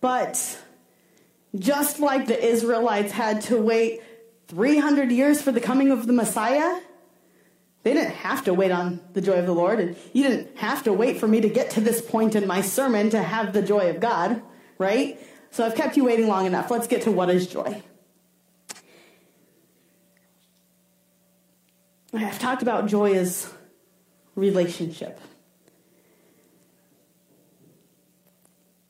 But 0.00 0.58
just 1.56 2.00
like 2.00 2.26
the 2.26 2.42
Israelites 2.42 3.12
had 3.12 3.42
to 3.42 3.60
wait 3.60 4.02
300 4.48 5.10
years 5.10 5.42
for 5.42 5.52
the 5.52 5.60
coming 5.60 5.90
of 5.90 6.06
the 6.06 6.12
Messiah, 6.12 6.80
they 7.82 7.94
didn't 7.94 8.14
have 8.14 8.44
to 8.44 8.54
wait 8.54 8.70
on 8.70 9.00
the 9.12 9.20
joy 9.20 9.34
of 9.34 9.46
the 9.46 9.54
Lord. 9.54 9.80
And 9.80 9.96
you 10.12 10.22
didn't 10.22 10.58
have 10.58 10.82
to 10.84 10.92
wait 10.92 11.18
for 11.18 11.26
me 11.28 11.40
to 11.40 11.48
get 11.48 11.70
to 11.70 11.80
this 11.80 12.00
point 12.00 12.34
in 12.34 12.46
my 12.46 12.60
sermon 12.60 13.10
to 13.10 13.22
have 13.22 13.52
the 13.52 13.62
joy 13.62 13.90
of 13.90 14.00
God, 14.00 14.42
right? 14.78 15.18
So 15.50 15.64
I've 15.64 15.74
kept 15.74 15.96
you 15.96 16.04
waiting 16.04 16.28
long 16.28 16.46
enough. 16.46 16.70
Let's 16.70 16.86
get 16.86 17.02
to 17.02 17.12
what 17.12 17.30
is 17.30 17.46
joy. 17.46 17.82
I've 22.12 22.38
talked 22.38 22.62
about 22.62 22.86
joy 22.86 23.14
as 23.14 23.52
relationship. 24.34 25.20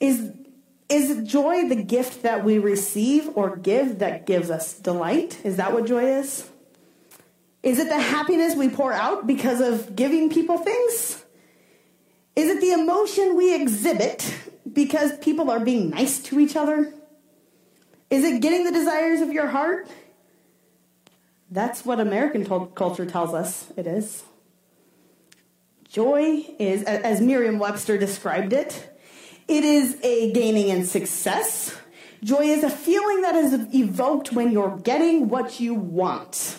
Is 0.00 0.32
is 0.88 1.28
joy 1.28 1.68
the 1.68 1.82
gift 1.82 2.22
that 2.22 2.44
we 2.44 2.58
receive 2.58 3.28
or 3.36 3.56
give 3.56 3.98
that 3.98 4.26
gives 4.26 4.50
us 4.50 4.74
delight? 4.74 5.38
Is 5.44 5.56
that 5.56 5.72
what 5.72 5.86
joy 5.86 6.18
is? 6.18 6.48
Is 7.62 7.78
it 7.78 7.88
the 7.88 7.98
happiness 7.98 8.54
we 8.54 8.70
pour 8.70 8.92
out 8.92 9.26
because 9.26 9.60
of 9.60 9.94
giving 9.94 10.30
people 10.30 10.58
things? 10.58 11.22
Is 12.36 12.50
it 12.50 12.60
the 12.60 12.72
emotion 12.72 13.36
we 13.36 13.54
exhibit 13.54 14.32
because 14.72 15.18
people 15.18 15.50
are 15.50 15.60
being 15.60 15.90
nice 15.90 16.20
to 16.24 16.38
each 16.38 16.56
other? 16.56 16.92
Is 18.10 18.24
it 18.24 18.40
getting 18.40 18.64
the 18.64 18.72
desires 18.72 19.20
of 19.20 19.32
your 19.32 19.48
heart? 19.48 19.88
That's 21.50 21.84
what 21.84 22.00
American 22.00 22.44
culture 22.74 23.06
tells 23.06 23.34
us 23.34 23.70
it 23.76 23.86
is. 23.86 24.22
Joy 25.88 26.46
is, 26.58 26.82
as 26.84 27.20
Merriam 27.20 27.58
Webster 27.58 27.98
described 27.98 28.52
it, 28.52 28.97
it 29.48 29.64
is 29.64 29.96
a 30.02 30.30
gaining 30.32 30.68
in 30.68 30.84
success. 30.84 31.76
Joy 32.22 32.42
is 32.42 32.62
a 32.62 32.70
feeling 32.70 33.22
that 33.22 33.34
is 33.34 33.54
evoked 33.74 34.32
when 34.32 34.52
you're 34.52 34.76
getting 34.78 35.28
what 35.28 35.58
you 35.58 35.74
want. 35.74 36.58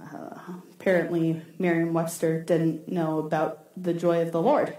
Uh, 0.00 0.38
apparently, 0.72 1.42
Merriam 1.58 1.92
Webster 1.92 2.42
didn't 2.42 2.88
know 2.88 3.18
about 3.18 3.64
the 3.76 3.94
joy 3.94 4.22
of 4.22 4.32
the 4.32 4.42
Lord. 4.42 4.76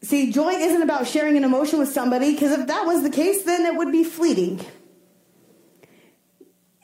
See, 0.00 0.32
joy 0.32 0.52
isn't 0.52 0.82
about 0.82 1.08
sharing 1.08 1.36
an 1.36 1.44
emotion 1.44 1.80
with 1.80 1.88
somebody, 1.88 2.32
because 2.32 2.52
if 2.52 2.68
that 2.68 2.86
was 2.86 3.02
the 3.02 3.10
case, 3.10 3.42
then 3.42 3.66
it 3.66 3.76
would 3.76 3.90
be 3.90 4.04
fleeting. 4.04 4.64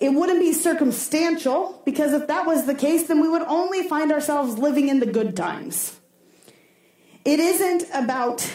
It 0.00 0.12
wouldn't 0.12 0.40
be 0.40 0.52
circumstantial, 0.52 1.80
because 1.86 2.12
if 2.12 2.26
that 2.26 2.44
was 2.44 2.66
the 2.66 2.74
case, 2.74 3.06
then 3.06 3.20
we 3.20 3.28
would 3.28 3.42
only 3.42 3.88
find 3.88 4.10
ourselves 4.10 4.58
living 4.58 4.88
in 4.88 4.98
the 4.98 5.06
good 5.06 5.36
times. 5.36 5.98
It 7.24 7.40
isn't 7.40 7.84
about 7.94 8.50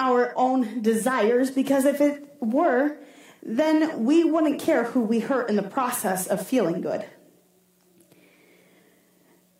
our 0.00 0.32
own 0.36 0.82
desires, 0.82 1.50
because 1.50 1.84
if 1.84 2.00
it 2.00 2.36
were, 2.40 2.96
then 3.42 4.04
we 4.04 4.24
wouldn't 4.24 4.60
care 4.60 4.84
who 4.84 5.02
we 5.02 5.20
hurt 5.20 5.48
in 5.48 5.56
the 5.56 5.62
process 5.62 6.26
of 6.26 6.44
feeling 6.44 6.80
good. 6.80 7.04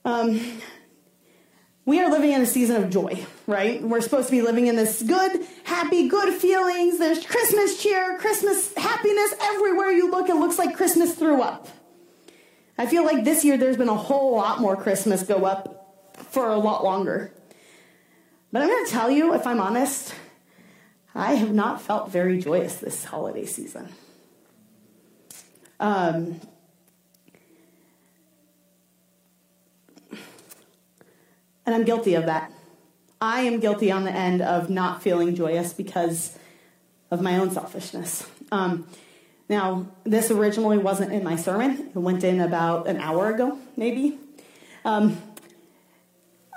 Um, 0.05 0.41
we 1.85 2.01
are 2.01 2.11
living 2.11 2.33
in 2.33 2.41
a 2.41 2.47
season 2.47 2.83
of 2.83 2.91
joy, 2.91 3.25
right? 3.47 3.81
We're 3.83 4.01
supposed 4.01 4.29
to 4.29 4.33
be 4.33 4.43
living 4.43 4.67
in 4.67 4.75
this 4.75 5.03
good, 5.03 5.47
happy, 5.65 6.09
good 6.09 6.35
feelings. 6.35 6.99
There's 6.99 7.25
Christmas 7.25 7.81
cheer, 7.81 8.19
Christmas 8.19 8.75
happiness 8.75 9.35
everywhere 9.41 9.91
you 9.91 10.11
look. 10.11 10.29
It 10.29 10.37
looks 10.37 10.59
like 10.59 10.77
Christmas 10.77 11.15
threw 11.15 11.41
up. 11.41 11.69
I 12.79 12.87
feel 12.87 13.05
like 13.05 13.25
this 13.25 13.45
year 13.45 13.57
there's 13.57 13.77
been 13.77 13.89
a 13.89 13.97
whole 13.97 14.35
lot 14.35 14.61
more 14.61 14.77
Christmas 14.77 15.23
go 15.23 15.45
up 15.45 16.15
for 16.31 16.49
a 16.49 16.57
lot 16.57 16.83
longer. 16.83 17.33
But 18.53 18.61
I'm 18.61 18.69
going 18.69 18.85
to 18.85 18.91
tell 18.91 19.11
you, 19.11 19.35
if 19.35 19.47
I'm 19.47 19.61
honest, 19.61 20.15
I 21.15 21.35
have 21.35 21.53
not 21.55 21.81
felt 21.81 22.11
very 22.11 22.39
joyous 22.39 22.77
this 22.77 23.05
holiday 23.05 23.47
season. 23.47 23.89
Um, 25.81 26.41
and 31.65 31.75
I'm 31.75 31.85
guilty 31.85 32.15
of 32.15 32.27
that. 32.27 32.53
I 33.23 33.43
am 33.43 33.59
guilty 33.59 33.91
on 33.91 34.05
the 34.05 34.13
end 34.13 34.43
of 34.43 34.69
not 34.69 35.03
feeling 35.03 35.35
joyous 35.35 35.73
because 35.73 36.39
of 37.11 37.23
my 37.23 37.39
own 37.39 37.51
selfishness. 37.51 38.29
Um, 38.51 38.87
now, 39.49 39.87
this 40.05 40.31
originally 40.31 40.79
wasn't 40.79 41.13
in 41.13 41.25
my 41.25 41.37
sermon. 41.37 41.91
It 41.95 41.99
went 41.99 42.23
in 42.23 42.41
about 42.41 42.87
an 42.87 42.99
hour 42.99 43.33
ago, 43.33 43.59
maybe. 43.77 44.19
Um, 44.85 45.21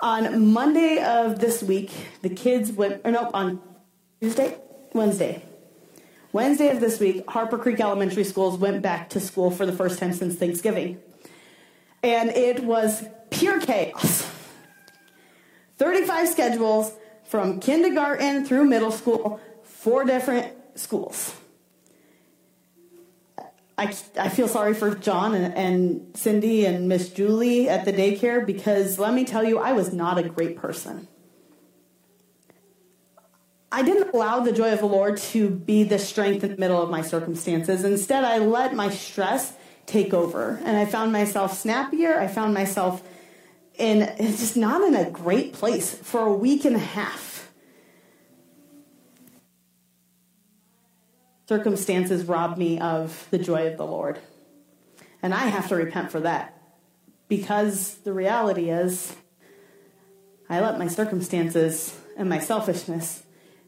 on 0.02 0.54
Monday 0.54 1.04
of 1.04 1.40
this 1.40 1.64
week, 1.64 1.92
the 2.22 2.30
kids 2.30 2.72
went, 2.72 3.02
or 3.06 3.12
no, 3.12 3.30
on 3.34 3.62
Tuesday? 4.22 4.58
Wednesday. 4.94 5.44
Wednesday 6.32 6.70
of 6.70 6.80
this 6.80 7.00
week, 7.00 7.30
Harper 7.30 7.58
Creek 7.58 7.80
Elementary 7.80 8.24
Schools 8.24 8.58
went 8.58 8.82
back 8.82 9.10
to 9.12 9.20
school 9.20 9.52
for 9.52 9.66
the 9.66 9.72
first 9.72 10.00
time 10.00 10.14
since 10.14 10.36
Thanksgiving. 10.36 11.02
And 12.04 12.30
it 12.30 12.64
was 12.64 13.06
pure 13.30 13.60
chaos. 13.60 14.30
35 15.78 16.30
schedules 16.30 16.94
from 17.26 17.60
kindergarten 17.60 18.46
through 18.46 18.66
middle 18.66 18.92
school, 18.92 19.40
four 19.64 20.04
different 20.06 20.54
schools. 20.76 21.36
I, 23.78 23.94
I 24.18 24.30
feel 24.30 24.48
sorry 24.48 24.74
for 24.74 24.96
John 24.96 25.36
and, 25.36 25.54
and 25.54 26.18
Cindy 26.18 26.66
and 26.66 26.88
Miss 26.88 27.10
Julie 27.10 27.68
at 27.68 27.84
the 27.84 27.92
daycare 27.92 28.46
because 28.46 28.98
let 28.98 29.14
me 29.14 29.26
tell 29.26 29.44
you, 29.44 29.60
I 29.60 29.74
was 29.74 29.92
not 29.92 30.18
a 30.18 30.24
great 30.24 30.58
person. 30.58 31.08
I 33.72 33.84
didn't 33.84 34.14
allow 34.14 34.40
the 34.40 34.54
joy 34.54 34.72
of 34.72 34.80
the 34.80 34.86
Lord 34.86 35.18
to 35.18 35.50
be 35.50 35.84
the 35.84 36.00
strength 36.00 36.46
in 36.46 36.52
the 36.52 36.58
middle 36.58 36.82
of 36.82 36.90
my 36.90 37.02
circumstances. 37.02 37.84
Instead, 37.84 38.24
I 38.24 38.38
let 38.38 38.74
my 38.74 38.90
stress 38.90 39.54
take 39.86 40.14
over. 40.14 40.62
And 40.64 40.78
I 40.78 40.86
found 40.86 41.12
myself 41.12 41.58
snappier. 41.58 42.18
I 42.18 42.28
found 42.28 42.54
myself 42.54 43.04
in 43.78 44.16
just 44.18 44.56
not 44.56 44.82
in 44.82 44.96
a 44.96 45.10
great 45.10 45.52
place 45.52 45.94
for 45.94 46.22
a 46.22 46.34
week 46.34 46.64
and 46.64 46.78
a 46.78 46.80
half. 46.80 47.35
Circumstances 51.48 52.26
rob 52.26 52.58
me 52.58 52.80
of 52.80 53.28
the 53.30 53.38
joy 53.38 53.68
of 53.68 53.78
the 53.78 53.86
Lord. 53.86 54.20
And 55.22 55.34
I 55.34 55.48
have 55.48 55.68
to 55.70 55.76
repent 55.76 56.12
for 56.12 56.20
that. 56.22 56.52
Because 57.28 57.96
the 58.04 58.14
reality 58.14 58.70
is, 58.70 59.16
I 60.50 60.60
let 60.60 60.78
my 60.78 60.88
circumstances 60.88 62.00
and 62.18 62.30
my 62.30 62.40
selfishness 62.40 63.24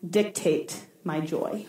dictate 0.08 0.86
my 1.04 1.20
joy. 1.20 1.66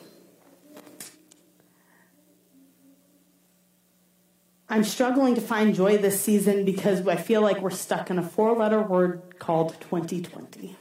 I'm 4.70 4.84
struggling 4.84 5.34
to 5.34 5.40
find 5.40 5.74
joy 5.74 5.96
this 5.96 6.20
season 6.20 6.66
because 6.66 7.06
I 7.08 7.16
feel 7.16 7.40
like 7.40 7.60
we're 7.60 7.70
stuck 7.70 8.10
in 8.10 8.18
a 8.18 8.22
four 8.22 8.54
letter 8.54 8.82
word 8.82 9.38
called 9.38 9.80
2020. 9.80 10.76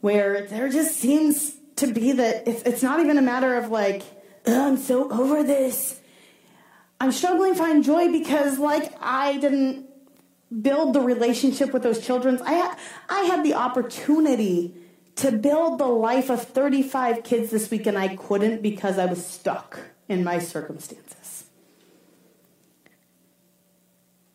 Where 0.00 0.46
there 0.46 0.68
just 0.68 0.96
seems 0.96 1.57
to 1.78 1.92
be 1.92 2.12
that 2.12 2.46
it's 2.46 2.82
not 2.82 3.00
even 3.00 3.18
a 3.18 3.22
matter 3.22 3.54
of 3.56 3.70
like, 3.70 4.02
I'm 4.46 4.76
so 4.76 5.10
over 5.10 5.42
this. 5.42 6.00
I'm 7.00 7.12
struggling 7.12 7.52
to 7.52 7.58
find 7.58 7.84
joy 7.84 8.10
because, 8.10 8.58
like, 8.58 8.92
I 9.00 9.36
didn't 9.36 9.86
build 10.62 10.94
the 10.94 11.00
relationship 11.00 11.72
with 11.72 11.82
those 11.82 12.04
children. 12.04 12.40
I, 12.44 12.76
I 13.08 13.20
had 13.22 13.44
the 13.44 13.54
opportunity 13.54 14.74
to 15.16 15.30
build 15.32 15.78
the 15.78 15.86
life 15.86 16.30
of 16.30 16.42
35 16.42 17.22
kids 17.22 17.50
this 17.50 17.70
week, 17.70 17.86
and 17.86 17.96
I 17.96 18.16
couldn't 18.16 18.62
because 18.62 18.98
I 18.98 19.06
was 19.06 19.24
stuck 19.24 19.78
in 20.08 20.24
my 20.24 20.38
circumstances. 20.38 21.44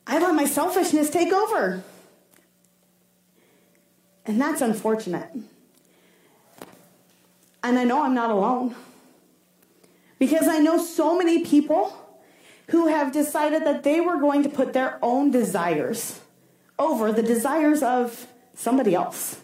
I 0.06 0.20
let 0.20 0.36
my 0.36 0.46
selfishness 0.46 1.10
take 1.10 1.34
over. 1.34 1.84
And 4.26 4.40
that's 4.40 4.62
unfortunate. 4.62 5.30
And 7.64 7.80
I 7.80 7.86
know 7.86 8.04
I'm 8.04 8.14
not 8.14 8.30
alone. 8.30 8.76
Because 10.20 10.48
I 10.48 10.60
know 10.60 10.78
so 10.78 11.18
many 11.18 11.44
people 11.44 11.98
who 12.68 12.88
have 12.88 13.12
decided 13.12 13.66
that 13.66 13.84
they 13.84 14.00
were 14.00 14.18
going 14.18 14.44
to 14.44 14.50
put 14.50 14.74
their 14.74 15.00
own 15.02 15.32
desires 15.32 16.22
over 16.78 17.12
the 17.12 17.24
desires 17.24 17.84
of 17.84 18.28
somebody 18.54 18.96
else 18.96 19.44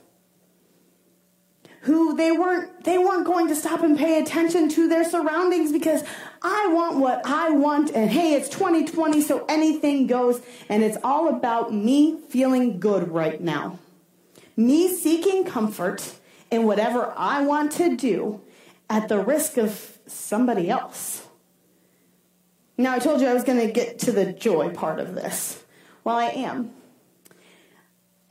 who 1.81 2.15
they 2.15 2.31
weren't 2.31 2.83
they 2.83 2.97
weren't 2.97 3.25
going 3.25 3.47
to 3.47 3.55
stop 3.55 3.81
and 3.81 3.97
pay 3.97 4.19
attention 4.21 4.67
to 4.69 4.87
their 4.89 5.03
surroundings 5.03 5.71
because 5.71 6.03
I 6.41 6.67
want 6.67 6.97
what 6.97 7.21
I 7.25 7.51
want 7.51 7.91
and 7.91 8.09
hey 8.09 8.33
it's 8.33 8.49
2020 8.49 9.21
so 9.21 9.45
anything 9.47 10.07
goes 10.07 10.41
and 10.67 10.83
it's 10.83 10.97
all 11.03 11.29
about 11.29 11.73
me 11.73 12.19
feeling 12.29 12.79
good 12.79 13.09
right 13.09 13.39
now. 13.39 13.79
Me 14.57 14.93
seeking 14.93 15.45
comfort 15.45 16.15
in 16.51 16.63
whatever 16.65 17.13
I 17.15 17.43
want 17.43 17.71
to 17.73 17.95
do 17.95 18.41
at 18.89 19.07
the 19.07 19.19
risk 19.19 19.57
of 19.57 19.99
somebody 20.07 20.69
else. 20.69 21.27
Now 22.77 22.93
I 22.93 22.99
told 22.99 23.21
you 23.21 23.27
I 23.27 23.33
was 23.33 23.43
going 23.43 23.59
to 23.59 23.71
get 23.71 23.99
to 23.99 24.11
the 24.11 24.31
joy 24.31 24.69
part 24.69 24.99
of 24.99 25.15
this. 25.15 25.63
Well, 26.03 26.17
I 26.17 26.25
am. 26.25 26.71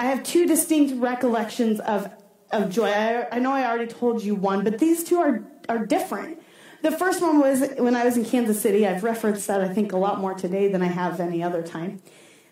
I 0.01 0.07
have 0.07 0.23
two 0.23 0.47
distinct 0.47 1.01
recollections 1.01 1.81
of 1.81 2.11
of 2.51 2.71
joy. 2.71 2.87
I, 2.87 3.27
I 3.31 3.39
know 3.39 3.53
I 3.53 3.67
already 3.67 3.93
told 3.93 4.23
you 4.23 4.35
one, 4.35 4.65
but 4.65 4.79
these 4.79 5.05
two 5.05 5.19
are, 5.19 5.45
are 5.69 5.85
different. 5.85 6.43
The 6.83 6.93
first 6.93 7.21
one 7.21 7.41
was 7.41 7.69
when 7.79 7.97
I 7.97 8.05
was 8.05 8.17
in 8.17 8.25
Kansas 8.25 8.61
City. 8.61 8.87
I've 8.87 9.03
referenced 9.05 9.47
that, 9.49 9.61
I 9.61 9.69
think, 9.69 9.93
a 9.93 9.99
lot 9.99 10.21
more 10.21 10.35
today 10.35 10.71
than 10.71 10.81
I 10.81 10.87
have 10.87 11.21
any 11.21 11.43
other 11.43 11.63
time. 11.63 12.01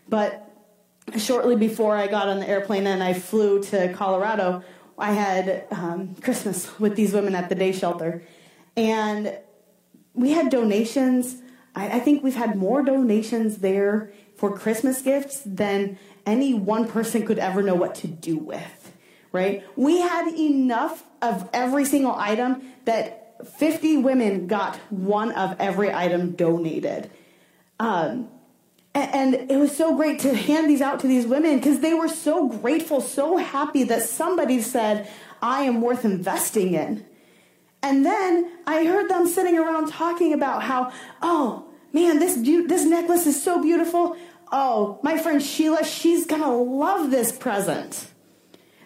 But 0.08 0.42
shortly 1.16 1.56
before 1.56 1.96
I 1.96 2.08
got 2.08 2.28
on 2.28 2.40
the 2.40 2.48
airplane 2.48 2.86
and 2.86 3.02
I 3.02 3.14
flew 3.14 3.62
to 3.64 3.92
Colorado, 3.92 4.64
I 4.98 5.12
had 5.12 5.66
um, 5.70 6.14
Christmas 6.16 6.78
with 6.78 6.96
these 6.96 7.12
women 7.12 7.34
at 7.34 7.48
the 7.48 7.54
day 7.54 7.72
shelter. 7.72 8.22
And 8.76 9.36
we 10.14 10.32
had 10.32 10.50
donations. 10.50 11.42
I, 11.74 11.96
I 11.96 12.00
think 12.00 12.22
we've 12.22 12.34
had 12.34 12.56
more 12.56 12.82
donations 12.82 13.58
there 13.58 14.12
for 14.36 14.56
Christmas 14.56 15.02
gifts 15.02 15.42
than 15.44 15.98
any 16.24 16.54
one 16.54 16.88
person 16.88 17.26
could 17.26 17.38
ever 17.38 17.62
know 17.62 17.74
what 17.74 17.94
to 17.96 18.08
do 18.08 18.36
with 18.36 18.86
right? 19.36 19.64
We 19.76 20.00
had 20.00 20.34
enough 20.34 21.04
of 21.20 21.48
every 21.52 21.84
single 21.84 22.14
item 22.14 22.62
that 22.86 23.46
50 23.58 23.98
women 23.98 24.46
got 24.46 24.76
one 24.90 25.30
of 25.32 25.56
every 25.60 25.92
item 25.92 26.32
donated. 26.32 27.10
Um, 27.78 28.28
and, 28.96 29.50
it 29.50 29.56
was 29.56 29.76
so 29.76 29.94
great 29.94 30.20
to 30.20 30.34
hand 30.34 30.70
these 30.70 30.80
out 30.80 31.00
to 31.00 31.06
these 31.06 31.26
women 31.26 31.56
because 31.56 31.80
they 31.80 31.94
were 31.94 32.08
so 32.08 32.48
grateful, 32.48 33.00
so 33.00 33.36
happy 33.36 33.84
that 33.84 34.02
somebody 34.02 34.60
said, 34.62 35.08
I 35.42 35.62
am 35.62 35.80
worth 35.80 36.04
investing 36.04 36.74
in. 36.74 37.04
And 37.82 38.04
then 38.06 38.50
I 38.66 38.84
heard 38.84 39.10
them 39.10 39.26
sitting 39.26 39.58
around 39.58 39.88
talking 39.88 40.32
about 40.32 40.62
how, 40.62 40.92
oh, 41.20 41.66
man, 41.92 42.18
this, 42.18 42.36
this 42.36 42.84
necklace 42.84 43.26
is 43.26 43.42
so 43.42 43.62
beautiful. 43.62 44.16
Oh, 44.50 44.98
my 45.02 45.18
friend 45.18 45.42
Sheila, 45.42 45.84
she's 45.84 46.26
going 46.26 46.42
to 46.42 46.48
love 46.48 47.10
this 47.10 47.32
present. 47.32 48.08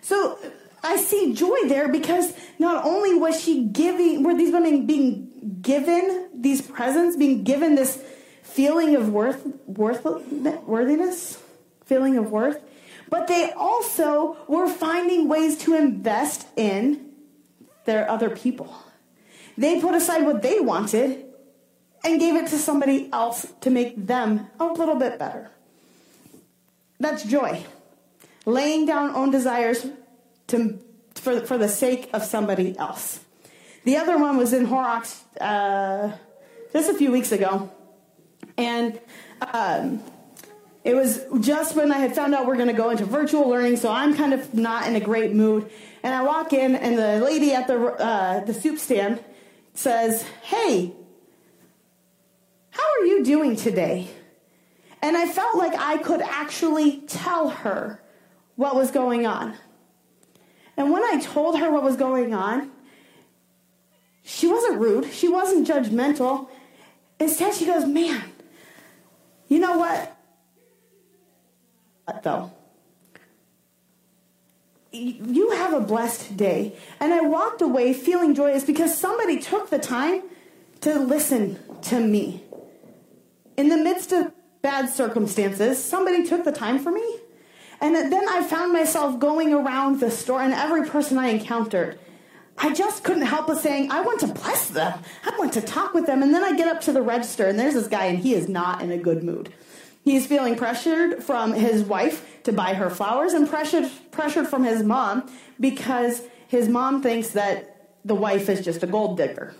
So 0.01 0.39
I 0.83 0.97
see 0.97 1.35
joy 1.35 1.69
there 1.69 1.89
because 1.89 2.33
not 2.59 2.85
only 2.85 3.15
was 3.15 3.41
she 3.41 3.65
giving, 3.65 4.25
were 4.25 4.35
these 4.35 4.53
women 4.53 4.87
being 4.87 5.59
given 5.63 6.29
these 6.35 6.63
presents, 6.63 7.17
being 7.17 7.45
given 7.45 7.75
this 7.75 8.03
feeling 8.51 8.97
of 8.97 9.09
worth, 9.09 9.47
worth, 9.67 10.05
worthiness, 10.05 11.43
feeling 11.85 12.17
of 12.17 12.31
worth, 12.31 12.61
but 13.09 13.27
they 13.27 13.51
also 13.53 14.37
were 14.47 14.69
finding 14.69 15.29
ways 15.29 15.59
to 15.59 15.75
invest 15.75 16.47
in 16.57 17.11
their 17.85 18.09
other 18.09 18.31
people. 18.31 18.75
They 19.59 19.81
put 19.81 19.95
aside 19.95 20.25
what 20.25 20.43
they 20.43 20.61
wanted 20.61 21.27
and 22.05 22.19
gave 22.19 22.35
it 22.37 22.49
to 22.49 22.59
somebody 22.59 23.11
else 23.13 23.53
to 23.61 23.71
make 23.71 24.07
them 24.07 24.49
a 24.59 24.65
little 24.65 24.95
bit 24.95 25.19
better. 25.19 25.51
That's 26.99 27.25
joy. 27.25 27.65
Laying 28.47 28.87
down 28.87 29.11
own 29.15 29.31
desires 29.31 29.87
to, 30.49 30.79
for, 31.15 31.41
for 31.41 31.59
the 31.59 31.69
sake 31.69 32.09
of 32.13 32.23
somebody 32.23 32.77
else. 32.79 33.21
The 33.85 33.97
other 33.97 34.19
one 34.19 34.37
was 34.37 34.53
in 34.53 34.67
Horrocks 34.67 35.23
uh, 35.41 36.13
just 36.73 36.89
a 36.91 36.95
few 36.95 37.11
weeks 37.11 37.33
ago. 37.33 37.71
And 38.61 39.01
um, 39.55 40.03
it 40.85 40.95
was 40.95 41.25
just 41.41 41.75
when 41.75 41.91
I 41.91 41.97
had 41.97 42.15
found 42.15 42.35
out 42.35 42.47
we're 42.47 42.57
going 42.57 42.69
to 42.69 42.75
go 42.75 42.91
into 42.91 43.07
virtual 43.07 43.49
learning, 43.49 43.79
so 43.79 43.91
I'm 43.91 44.15
kind 44.15 44.35
of 44.35 44.53
not 44.53 44.87
in 44.87 44.97
a 44.97 45.01
great 45.01 45.33
mood. 45.33 45.71
And 46.03 46.15
I 46.15 46.23
walk 46.23 46.53
in, 46.53 46.77
and 46.77 46.99
the 46.99 47.25
lady 47.25 47.55
at 47.55 47.67
the, 47.67 47.79
uh, 47.79 48.45
the 48.45 48.53
soup 48.53 48.79
stand 48.79 49.25
says, 49.73 50.23
Hey, 50.43 50.93
how 52.71 52.83
are 52.83 53.07
you 53.07 53.25
doing 53.25 53.57
today? 53.57 54.09
And 55.01 55.17
I 55.17 55.27
felt 55.27 55.57
like 55.57 55.73
I 55.75 55.97
could 55.97 56.21
actually 56.21 56.99
tell 57.07 57.49
her 57.49 58.03
what 58.57 58.77
was 58.77 58.91
going 58.91 59.27
on. 59.27 59.55
And 60.77 60.91
when 60.91 61.03
I 61.03 61.19
told 61.19 61.59
her 61.59 61.73
what 61.73 61.83
was 61.83 61.97
going 61.97 62.35
on, 62.35 62.71
she 64.23 64.47
wasn't 64.47 64.79
rude, 64.79 65.11
she 65.13 65.29
wasn't 65.29 65.67
judgmental. 65.67 66.49
Instead, 67.19 67.55
she 67.55 67.65
goes, 67.67 67.87
Man, 67.87 68.30
you 69.51 69.59
know 69.59 69.77
what? 69.77 70.17
Uh, 72.09 72.21
though. 72.21 72.53
You 74.93 75.51
have 75.51 75.75
a 75.75 75.81
blessed 75.81 76.37
day. 76.37 76.75
And 76.99 77.13
I 77.13 77.21
walked 77.21 77.61
away 77.61 77.93
feeling 77.93 78.35
joyous 78.35 78.65
because 78.65 78.97
somebody 78.97 79.39
took 79.39 79.69
the 79.69 79.79
time 79.79 80.23
to 80.81 80.99
listen 80.99 81.59
to 81.83 82.01
me. 82.01 82.43
In 83.57 83.69
the 83.69 83.77
midst 83.77 84.13
of 84.13 84.33
bad 84.63 84.89
circumstances, 84.89 85.83
somebody 85.83 86.27
took 86.27 86.45
the 86.45 86.53
time 86.53 86.79
for 86.79 86.91
me. 86.91 87.19
And 87.81 87.95
then 87.95 88.29
I 88.29 88.43
found 88.43 88.73
myself 88.73 89.19
going 89.19 89.53
around 89.53 90.01
the 90.01 90.11
store, 90.11 90.43
and 90.43 90.53
every 90.53 90.89
person 90.89 91.19
I 91.19 91.29
encountered, 91.29 91.99
I 92.63 92.75
just 92.75 93.05
couldn't 93.05 93.23
help 93.23 93.47
but 93.47 93.59
saying, 93.59 93.91
I 93.91 94.03
want 94.03 94.21
to 94.21 94.27
bless 94.27 94.69
them. 94.69 94.99
I 95.25 95.37
want 95.39 95.55
to 95.55 95.63
talk 95.63 95.95
with 95.95 96.07
them. 96.07 96.23
And 96.23 96.35
then 96.35 96.45
I 96.45 96.57
get 96.57 96.69
up 96.69 96.83
to 96.83 96.93
the 96.93 97.01
register, 97.01 97.47
and 97.47 97.59
there's 97.59 97.75
this 97.75 97.89
guy, 97.89 98.05
and 98.05 98.19
he 98.19 98.35
is 98.35 98.49
not 98.49 98.83
in 98.83 98.91
a 98.93 98.99
good 98.99 99.25
mood. 99.25 99.53
He's 100.05 100.27
feeling 100.27 100.57
pressured 100.57 101.23
from 101.23 101.55
his 101.55 101.83
wife 101.83 102.43
to 102.45 102.53
buy 102.53 102.75
her 102.75 102.91
flowers, 102.91 103.33
and 103.33 103.49
pressured, 103.49 103.91
pressured 104.11 104.47
from 104.47 104.65
his 104.65 104.83
mom 104.83 105.31
because 105.59 106.23
his 106.49 106.69
mom 106.69 107.03
thinks 107.03 107.31
that 107.31 107.97
the 108.05 108.15
wife 108.15 108.49
is 108.49 108.63
just 108.63 108.83
a 108.83 108.87
gold 108.87 109.17
digger 109.17 109.55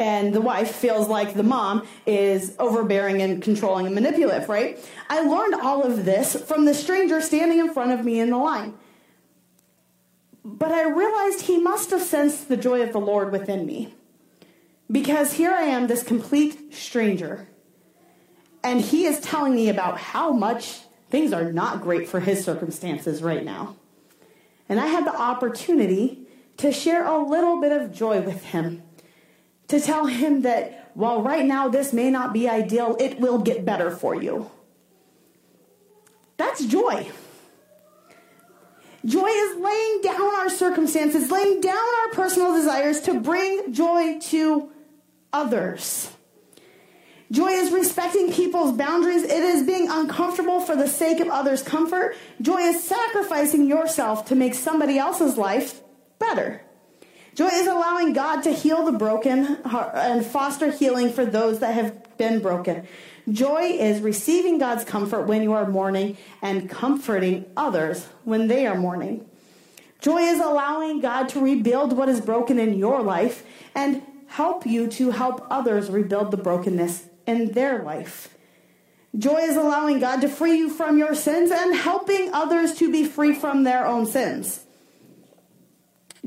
and 0.00 0.32
the 0.32 0.40
wife 0.40 0.74
feels 0.74 1.08
like 1.08 1.34
the 1.34 1.42
mom 1.42 1.86
is 2.06 2.56
overbearing 2.58 3.20
and 3.20 3.42
controlling 3.42 3.84
and 3.84 3.94
manipulative, 3.94 4.48
right? 4.48 4.78
I 5.10 5.20
learned 5.20 5.54
all 5.54 5.82
of 5.82 6.06
this 6.06 6.34
from 6.42 6.64
the 6.64 6.72
stranger 6.72 7.20
standing 7.20 7.58
in 7.58 7.72
front 7.74 7.92
of 7.92 8.04
me 8.04 8.18
in 8.18 8.30
the 8.30 8.38
line. 8.38 8.74
But 10.44 10.72
I 10.72 10.88
realized 10.88 11.42
he 11.42 11.58
must 11.58 11.90
have 11.90 12.02
sensed 12.02 12.48
the 12.48 12.56
joy 12.56 12.82
of 12.82 12.92
the 12.92 13.00
Lord 13.00 13.32
within 13.32 13.66
me. 13.66 13.94
Because 14.90 15.34
here 15.34 15.52
I 15.52 15.62
am, 15.62 15.86
this 15.86 16.02
complete 16.02 16.74
stranger, 16.74 17.46
and 18.62 18.80
he 18.80 19.04
is 19.04 19.20
telling 19.20 19.54
me 19.54 19.68
about 19.68 19.98
how 19.98 20.32
much 20.32 20.80
things 21.08 21.32
are 21.32 21.52
not 21.52 21.80
great 21.80 22.08
for 22.08 22.20
his 22.20 22.44
circumstances 22.44 23.22
right 23.22 23.44
now. 23.44 23.76
And 24.68 24.80
I 24.80 24.86
had 24.86 25.06
the 25.06 25.16
opportunity 25.16 26.26
to 26.58 26.72
share 26.72 27.06
a 27.06 27.18
little 27.18 27.60
bit 27.60 27.72
of 27.72 27.92
joy 27.92 28.20
with 28.20 28.44
him 28.44 28.82
to 29.68 29.80
tell 29.80 30.06
him 30.06 30.42
that 30.42 30.90
while 30.94 31.22
right 31.22 31.46
now 31.46 31.68
this 31.68 31.92
may 31.92 32.10
not 32.10 32.32
be 32.32 32.48
ideal, 32.48 32.96
it 32.98 33.20
will 33.20 33.38
get 33.38 33.64
better 33.64 33.90
for 33.90 34.20
you. 34.20 34.50
That's 36.36 36.64
joy. 36.64 37.08
Joy 39.04 39.26
is 39.26 39.56
laying 39.56 40.00
down 40.02 40.34
our 40.40 40.50
circumstances, 40.50 41.30
laying 41.30 41.60
down 41.60 41.76
our 41.76 42.08
personal 42.12 42.52
desires 42.52 43.00
to 43.02 43.18
bring 43.20 43.72
joy 43.72 44.18
to 44.20 44.70
others. 45.32 46.10
Joy 47.30 47.50
is 47.50 47.70
respecting 47.70 48.32
people's 48.32 48.76
boundaries. 48.76 49.22
It 49.22 49.30
is 49.30 49.64
being 49.64 49.88
uncomfortable 49.88 50.60
for 50.60 50.74
the 50.74 50.88
sake 50.88 51.20
of 51.20 51.28
others' 51.28 51.62
comfort. 51.62 52.16
Joy 52.42 52.58
is 52.58 52.82
sacrificing 52.82 53.66
yourself 53.66 54.26
to 54.26 54.34
make 54.34 54.54
somebody 54.54 54.98
else's 54.98 55.36
life 55.36 55.80
better. 56.18 56.60
Joy 57.36 57.46
is 57.46 57.68
allowing 57.68 58.12
God 58.12 58.42
to 58.42 58.52
heal 58.52 58.84
the 58.84 58.92
broken 58.92 59.58
and 59.64 60.26
foster 60.26 60.72
healing 60.72 61.12
for 61.12 61.24
those 61.24 61.60
that 61.60 61.72
have 61.74 62.18
been 62.18 62.40
broken. 62.40 62.86
Joy 63.28 63.62
is 63.62 64.00
receiving 64.00 64.58
God's 64.58 64.84
comfort 64.84 65.26
when 65.26 65.42
you 65.42 65.52
are 65.52 65.68
mourning 65.68 66.16
and 66.42 66.70
comforting 66.70 67.44
others 67.56 68.06
when 68.24 68.48
they 68.48 68.66
are 68.66 68.76
mourning. 68.76 69.26
Joy 70.00 70.20
is 70.20 70.40
allowing 70.40 71.00
God 71.00 71.28
to 71.30 71.40
rebuild 71.40 71.96
what 71.96 72.08
is 72.08 72.20
broken 72.20 72.58
in 72.58 72.78
your 72.78 73.02
life 73.02 73.44
and 73.74 74.02
help 74.26 74.64
you 74.64 74.86
to 74.88 75.10
help 75.10 75.46
others 75.50 75.90
rebuild 75.90 76.30
the 76.30 76.36
brokenness 76.36 77.04
in 77.26 77.52
their 77.52 77.82
life. 77.82 78.34
Joy 79.16 79.40
is 79.40 79.56
allowing 79.56 79.98
God 79.98 80.20
to 80.20 80.28
free 80.28 80.56
you 80.56 80.70
from 80.70 80.96
your 80.96 81.14
sins 81.14 81.50
and 81.50 81.74
helping 81.74 82.32
others 82.32 82.74
to 82.76 82.90
be 82.90 83.04
free 83.04 83.34
from 83.34 83.64
their 83.64 83.86
own 83.86 84.06
sins. 84.06 84.64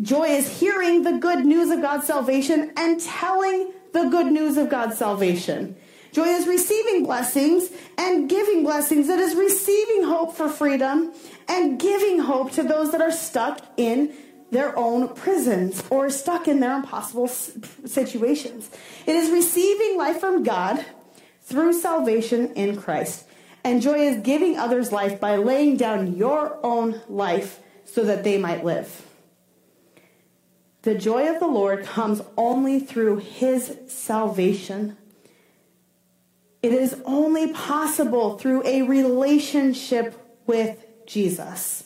Joy 0.02 0.26
is 0.26 0.60
hearing 0.60 1.04
the 1.04 1.14
good 1.14 1.46
news 1.46 1.70
of 1.70 1.82
God's 1.82 2.06
salvation 2.06 2.74
and 2.76 3.00
telling 3.00 3.72
the 3.94 4.10
good 4.10 4.32
news 4.32 4.58
of 4.58 4.70
God's 4.70 4.98
salvation. 4.98 5.76
Joy 6.14 6.28
is 6.28 6.48
receiving 6.48 7.04
blessings 7.04 7.70
and 7.98 8.30
giving 8.30 8.64
blessings. 8.64 9.10
It 9.10 9.20
is 9.20 9.36
receiving 9.36 10.04
hope 10.04 10.36
for 10.36 10.48
freedom 10.48 11.12
and 11.50 11.80
giving 11.80 12.20
hope 12.20 12.52
to 12.52 12.62
those 12.62 12.92
that 12.92 13.02
are 13.02 13.12
stuck 13.12 13.60
in 13.78 14.14
their 14.52 14.78
own 14.78 15.08
prisons 15.16 15.84
or 15.90 16.12
stuck 16.12 16.48
in 16.48 16.60
their 16.60 16.76
impossible 16.76 17.28
situations. 17.28 18.70
It 19.08 19.16
is 19.16 19.32
receiving 19.32 19.98
life 19.98 20.20
from 20.20 20.44
God 20.44 20.86
through 21.42 21.74
salvation 21.74 22.54
in 22.54 22.78
Christ. 22.78 23.26
And 23.64 23.82
joy 23.82 23.98
is 23.98 24.22
giving 24.22 24.56
others 24.56 24.92
life 24.92 25.20
by 25.20 25.38
laying 25.38 25.78
down 25.78 26.16
your 26.16 26.60
own 26.64 27.02
life 27.10 27.60
so 27.86 28.04
that 28.04 28.24
they 28.24 28.38
might 28.38 28.64
live. 28.64 29.08
The 30.84 30.94
joy 30.94 31.34
of 31.34 31.40
the 31.40 31.48
Lord 31.48 31.86
comes 31.86 32.22
only 32.38 32.80
through 32.80 33.18
his 33.18 33.76
salvation. 33.88 34.98
It 36.64 36.72
is 36.72 36.96
only 37.04 37.52
possible 37.52 38.38
through 38.38 38.66
a 38.66 38.84
relationship 38.84 40.18
with 40.48 40.84
Jesus. 41.06 41.84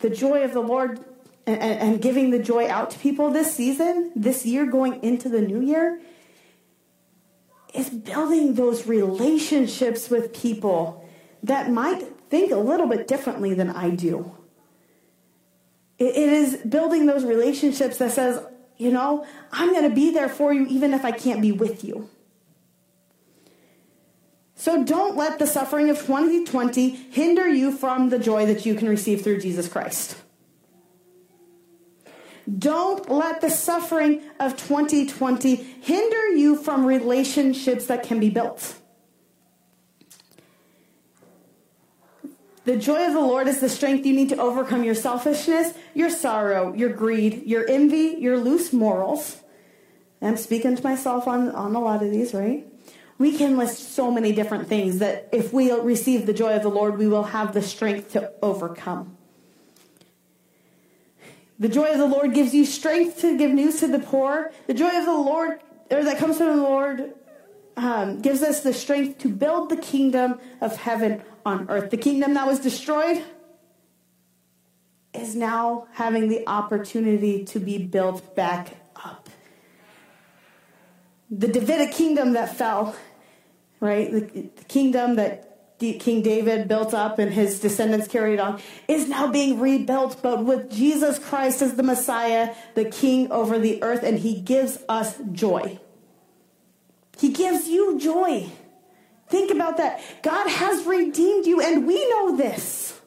The 0.00 0.10
joy 0.10 0.44
of 0.44 0.52
the 0.52 0.60
Lord 0.60 1.04
and, 1.44 1.60
and, 1.60 2.02
giving 2.02 2.30
the 2.30 2.38
joy 2.38 2.68
out 2.68 2.90
to 2.90 2.98
people 2.98 3.30
this 3.30 3.54
season, 3.54 4.12
this 4.14 4.44
year 4.44 4.66
going 4.66 5.02
into 5.02 5.28
the 5.28 5.40
new 5.40 5.60
year, 5.60 5.98
is 7.74 7.88
building 7.88 8.54
those 8.54 8.86
relationships 8.86 10.10
with 10.10 10.34
people 10.34 11.08
that 11.42 11.70
might 11.70 12.02
think 12.28 12.52
a 12.52 12.56
little 12.56 12.86
bit 12.86 13.08
differently 13.08 13.54
than 13.54 13.70
I 13.70 13.90
do. 13.90 14.36
It 15.98 16.14
is 16.14 16.58
building 16.58 17.06
those 17.06 17.24
relationships 17.24 17.96
that 17.96 18.12
says, 18.12 18.44
you 18.78 18.90
know, 18.90 19.26
I'm 19.52 19.72
going 19.72 19.88
to 19.88 19.94
be 19.94 20.10
there 20.10 20.28
for 20.28 20.54
you 20.54 20.66
even 20.66 20.94
if 20.94 21.04
I 21.04 21.10
can't 21.10 21.42
be 21.42 21.52
with 21.52 21.84
you. 21.84 22.08
So 24.54 24.82
don't 24.82 25.16
let 25.16 25.38
the 25.38 25.46
suffering 25.46 25.90
of 25.90 25.98
2020 25.98 26.88
hinder 26.88 27.48
you 27.48 27.70
from 27.70 28.08
the 28.08 28.18
joy 28.18 28.46
that 28.46 28.66
you 28.66 28.74
can 28.74 28.88
receive 28.88 29.22
through 29.22 29.40
Jesus 29.40 29.68
Christ. 29.68 30.16
Don't 32.58 33.10
let 33.10 33.40
the 33.40 33.50
suffering 33.50 34.22
of 34.40 34.56
2020 34.56 35.54
hinder 35.54 36.28
you 36.30 36.56
from 36.56 36.86
relationships 36.86 37.86
that 37.86 38.02
can 38.02 38.18
be 38.18 38.30
built. 38.30 38.74
The 42.68 42.76
joy 42.76 43.06
of 43.06 43.14
the 43.14 43.20
Lord 43.20 43.48
is 43.48 43.60
the 43.60 43.68
strength 43.70 44.04
you 44.04 44.12
need 44.12 44.28
to 44.28 44.36
overcome 44.36 44.84
your 44.84 44.94
selfishness, 44.94 45.72
your 45.94 46.10
sorrow, 46.10 46.74
your 46.74 46.90
greed, 46.90 47.46
your 47.46 47.66
envy, 47.66 48.16
your 48.18 48.36
loose 48.36 48.74
morals. 48.74 49.40
I'm 50.20 50.36
speaking 50.36 50.76
to 50.76 50.82
myself 50.82 51.26
on, 51.26 51.48
on 51.52 51.74
a 51.74 51.80
lot 51.80 52.02
of 52.02 52.10
these, 52.10 52.34
right? 52.34 52.66
We 53.16 53.38
can 53.38 53.56
list 53.56 53.94
so 53.94 54.10
many 54.10 54.32
different 54.32 54.68
things 54.68 54.98
that 54.98 55.30
if 55.32 55.50
we 55.50 55.72
receive 55.72 56.26
the 56.26 56.34
joy 56.34 56.56
of 56.56 56.62
the 56.62 56.68
Lord, 56.68 56.98
we 56.98 57.08
will 57.08 57.22
have 57.22 57.54
the 57.54 57.62
strength 57.62 58.12
to 58.12 58.32
overcome. 58.42 59.16
The 61.58 61.70
joy 61.70 61.92
of 61.92 61.96
the 61.96 62.06
Lord 62.06 62.34
gives 62.34 62.52
you 62.52 62.66
strength 62.66 63.22
to 63.22 63.38
give 63.38 63.50
news 63.50 63.80
to 63.80 63.88
the 63.88 63.98
poor. 63.98 64.52
The 64.66 64.74
joy 64.74 64.94
of 64.94 65.06
the 65.06 65.12
Lord, 65.12 65.60
or 65.90 66.04
that 66.04 66.18
comes 66.18 66.36
from 66.36 66.48
the 66.48 66.62
Lord, 66.62 67.14
um, 67.78 68.20
gives 68.20 68.42
us 68.42 68.60
the 68.60 68.74
strength 68.74 69.18
to 69.18 69.28
build 69.28 69.70
the 69.70 69.76
kingdom 69.76 70.40
of 70.60 70.76
heaven 70.76 71.22
on 71.46 71.70
earth. 71.70 71.90
The 71.90 71.96
kingdom 71.96 72.34
that 72.34 72.46
was 72.46 72.58
destroyed 72.58 73.22
is 75.14 75.36
now 75.36 75.86
having 75.92 76.28
the 76.28 76.46
opportunity 76.48 77.44
to 77.44 77.60
be 77.60 77.78
built 77.78 78.34
back 78.34 78.76
up. 78.96 79.30
The 81.30 81.46
Davidic 81.46 81.92
kingdom 81.92 82.32
that 82.32 82.56
fell, 82.56 82.96
right? 83.78 84.10
The, 84.10 84.50
the 84.56 84.64
kingdom 84.64 85.16
that 85.16 85.44
King 85.78 86.22
David 86.22 86.66
built 86.66 86.92
up 86.92 87.20
and 87.20 87.32
his 87.32 87.60
descendants 87.60 88.08
carried 88.08 88.40
on, 88.40 88.60
is 88.88 89.08
now 89.08 89.30
being 89.30 89.60
rebuilt, 89.60 90.20
but 90.20 90.44
with 90.44 90.72
Jesus 90.72 91.20
Christ 91.20 91.62
as 91.62 91.76
the 91.76 91.84
Messiah, 91.84 92.56
the 92.74 92.86
King 92.86 93.30
over 93.30 93.60
the 93.60 93.80
earth, 93.84 94.02
and 94.02 94.18
he 94.18 94.40
gives 94.40 94.82
us 94.88 95.16
joy. 95.30 95.78
He 97.18 97.30
gives 97.30 97.68
you 97.68 97.98
joy. 97.98 98.48
Think 99.28 99.50
about 99.50 99.76
that. 99.76 100.00
God 100.22 100.48
has 100.48 100.86
redeemed 100.86 101.46
you, 101.46 101.60
and 101.60 101.86
we 101.86 102.08
know 102.10 102.36
this. 102.36 102.98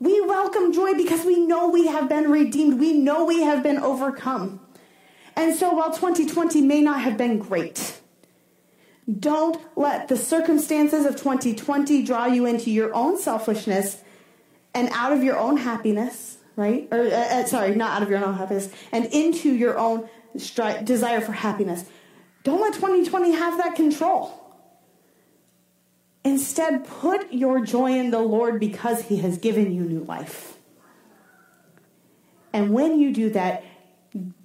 We 0.00 0.20
welcome 0.20 0.72
joy 0.72 0.94
because 0.94 1.24
we 1.24 1.38
know 1.38 1.68
we 1.68 1.86
have 1.86 2.08
been 2.08 2.30
redeemed. 2.30 2.80
We 2.80 2.92
know 2.92 3.24
we 3.24 3.42
have 3.42 3.62
been 3.62 3.78
overcome. 3.78 4.60
And 5.36 5.54
so 5.54 5.72
while 5.72 5.92
2020 5.92 6.60
may 6.62 6.82
not 6.82 7.00
have 7.00 7.16
been 7.16 7.38
great, 7.38 8.00
don't 9.18 9.60
let 9.76 10.08
the 10.08 10.16
circumstances 10.16 11.06
of 11.06 11.16
2020 11.16 12.02
draw 12.02 12.26
you 12.26 12.46
into 12.46 12.70
your 12.70 12.92
own 12.94 13.18
selfishness 13.18 14.02
and 14.74 14.88
out 14.92 15.12
of 15.12 15.22
your 15.22 15.38
own 15.38 15.56
happiness, 15.56 16.38
right? 16.56 16.88
Or, 16.90 17.00
uh, 17.00 17.10
uh 17.10 17.44
sorry, 17.44 17.74
not 17.76 17.92
out 17.92 18.02
of 18.02 18.10
your 18.10 18.24
own 18.24 18.34
happiness, 18.34 18.68
and 18.90 19.06
into 19.06 19.54
your 19.54 19.78
own 19.78 20.08
stri- 20.36 20.84
desire 20.84 21.20
for 21.20 21.32
happiness. 21.32 21.84
Don't 22.42 22.60
let 22.60 22.74
2020 22.74 23.32
have 23.32 23.58
that 23.58 23.74
control. 23.74 24.38
Instead, 26.24 26.86
put 26.86 27.32
your 27.32 27.64
joy 27.64 27.98
in 27.98 28.10
the 28.10 28.20
Lord 28.20 28.60
because 28.60 29.02
He 29.02 29.18
has 29.18 29.38
given 29.38 29.72
you 29.72 29.82
new 29.82 30.04
life. 30.04 30.58
And 32.52 32.72
when 32.72 32.98
you 32.98 33.12
do 33.12 33.30
that, 33.30 33.64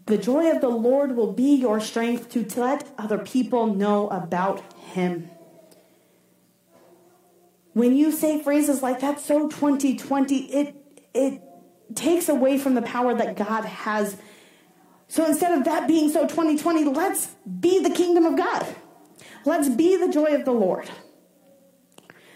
the 0.06 0.18
joy 0.18 0.50
of 0.52 0.62
the 0.62 0.70
Lord 0.70 1.16
will 1.16 1.34
be 1.34 1.56
your 1.56 1.80
strength 1.80 2.30
to 2.30 2.46
let 2.60 2.90
other 2.98 3.18
people 3.18 3.68
know 3.68 4.08
about 4.10 4.62
Him. 4.76 5.30
When 7.74 7.96
you 7.96 8.12
say 8.12 8.42
phrases 8.42 8.82
like 8.82 9.02
that's 9.02 9.24
so 9.24 9.50
2020, 9.50 10.36
it, 10.46 10.76
it 11.14 11.42
takes 11.94 12.28
away 12.28 12.58
from 12.58 12.74
the 12.74 12.82
power 12.82 13.14
that 13.14 13.36
God 13.36 13.66
has. 13.66 14.18
So 15.08 15.26
instead 15.26 15.58
of 15.58 15.64
that 15.66 15.88
being 15.88 16.10
so 16.10 16.22
2020, 16.28 16.86
let's 16.86 17.28
be 17.60 17.82
the 17.82 17.90
kingdom 17.90 18.26
of 18.26 18.36
God. 18.36 18.68
Let's 19.46 19.70
be 19.70 19.96
the 19.96 20.10
joy 20.10 20.36
of 20.36 20.46
the 20.46 20.52
Lord. 20.52 20.90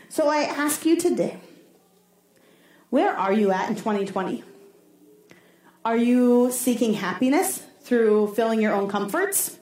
So 0.09 0.29
I 0.29 0.43
ask 0.43 0.85
you 0.85 0.97
today, 0.97 1.39
where 2.89 3.15
are 3.15 3.33
you 3.33 3.51
at 3.51 3.69
in 3.69 3.75
2020? 3.75 4.43
Are 5.83 5.97
you 5.97 6.51
seeking 6.51 6.93
happiness 6.93 7.63
through 7.81 8.33
filling 8.35 8.61
your 8.61 8.73
own 8.73 8.87
comforts? 8.87 9.57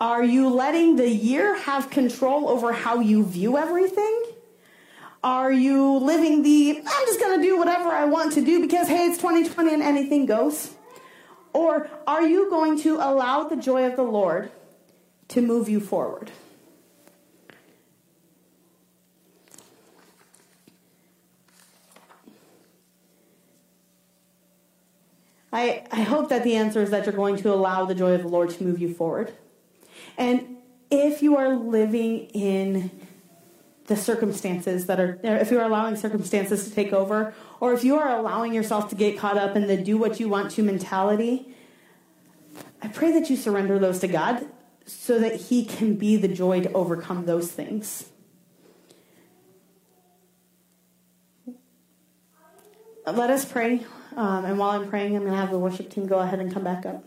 Are 0.00 0.24
you 0.24 0.48
letting 0.48 0.96
the 0.96 1.08
year 1.08 1.56
have 1.56 1.90
control 1.90 2.48
over 2.48 2.72
how 2.72 3.00
you 3.00 3.24
view 3.24 3.56
everything? 3.56 4.24
Are 5.22 5.52
you 5.52 5.98
living 5.98 6.42
the 6.42 6.78
I'm 6.78 7.06
just 7.06 7.20
going 7.20 7.40
to 7.40 7.46
do 7.46 7.56
whatever 7.56 7.90
I 7.90 8.06
want 8.06 8.32
to 8.32 8.44
do 8.44 8.60
because 8.60 8.88
hey, 8.88 9.06
it's 9.06 9.18
2020 9.18 9.74
and 9.74 9.82
anything 9.82 10.26
goes? 10.26 10.74
Or 11.52 11.90
are 12.06 12.26
you 12.26 12.48
going 12.48 12.78
to 12.80 12.96
allow 12.96 13.44
the 13.44 13.56
joy 13.56 13.86
of 13.86 13.96
the 13.96 14.02
Lord 14.02 14.50
to 15.28 15.42
move 15.42 15.68
you 15.68 15.80
forward? 15.80 16.30
I, 25.52 25.84
I 25.92 26.00
hope 26.00 26.30
that 26.30 26.44
the 26.44 26.56
answer 26.56 26.80
is 26.80 26.90
that 26.90 27.04
you're 27.04 27.14
going 27.14 27.36
to 27.36 27.52
allow 27.52 27.84
the 27.84 27.94
joy 27.94 28.12
of 28.14 28.22
the 28.22 28.28
Lord 28.28 28.50
to 28.50 28.64
move 28.64 28.80
you 28.80 28.92
forward. 28.92 29.34
And 30.16 30.56
if 30.90 31.22
you 31.22 31.36
are 31.36 31.54
living 31.54 32.20
in 32.32 32.90
the 33.86 33.96
circumstances 33.96 34.86
that 34.86 35.00
are, 35.00 35.18
if 35.22 35.50
you 35.50 35.58
are 35.58 35.64
allowing 35.64 35.96
circumstances 35.96 36.64
to 36.64 36.74
take 36.74 36.92
over, 36.92 37.34
or 37.60 37.72
if 37.72 37.84
you 37.84 37.96
are 37.98 38.16
allowing 38.16 38.54
yourself 38.54 38.88
to 38.90 38.94
get 38.94 39.18
caught 39.18 39.36
up 39.36 39.56
in 39.56 39.66
the 39.66 39.76
do 39.76 39.98
what 39.98 40.20
you 40.20 40.28
want 40.28 40.50
to 40.52 40.62
mentality, 40.62 41.54
I 42.80 42.88
pray 42.88 43.12
that 43.12 43.30
you 43.30 43.36
surrender 43.36 43.78
those 43.78 43.98
to 44.00 44.08
God 44.08 44.46
so 44.86 45.18
that 45.18 45.36
He 45.36 45.64
can 45.64 45.94
be 45.96 46.16
the 46.16 46.28
joy 46.28 46.60
to 46.60 46.72
overcome 46.72 47.26
those 47.26 47.50
things. 47.50 48.08
Let 53.04 53.30
us 53.30 53.44
pray. 53.44 53.84
Um, 54.16 54.44
and 54.44 54.58
while 54.58 54.70
I'm 54.70 54.88
praying, 54.88 55.16
I'm 55.16 55.22
going 55.22 55.32
to 55.32 55.38
have 55.38 55.50
the 55.50 55.58
worship 55.58 55.90
team 55.90 56.06
go 56.06 56.20
ahead 56.20 56.38
and 56.38 56.52
come 56.52 56.62
back 56.62 56.86
up. 56.86 57.04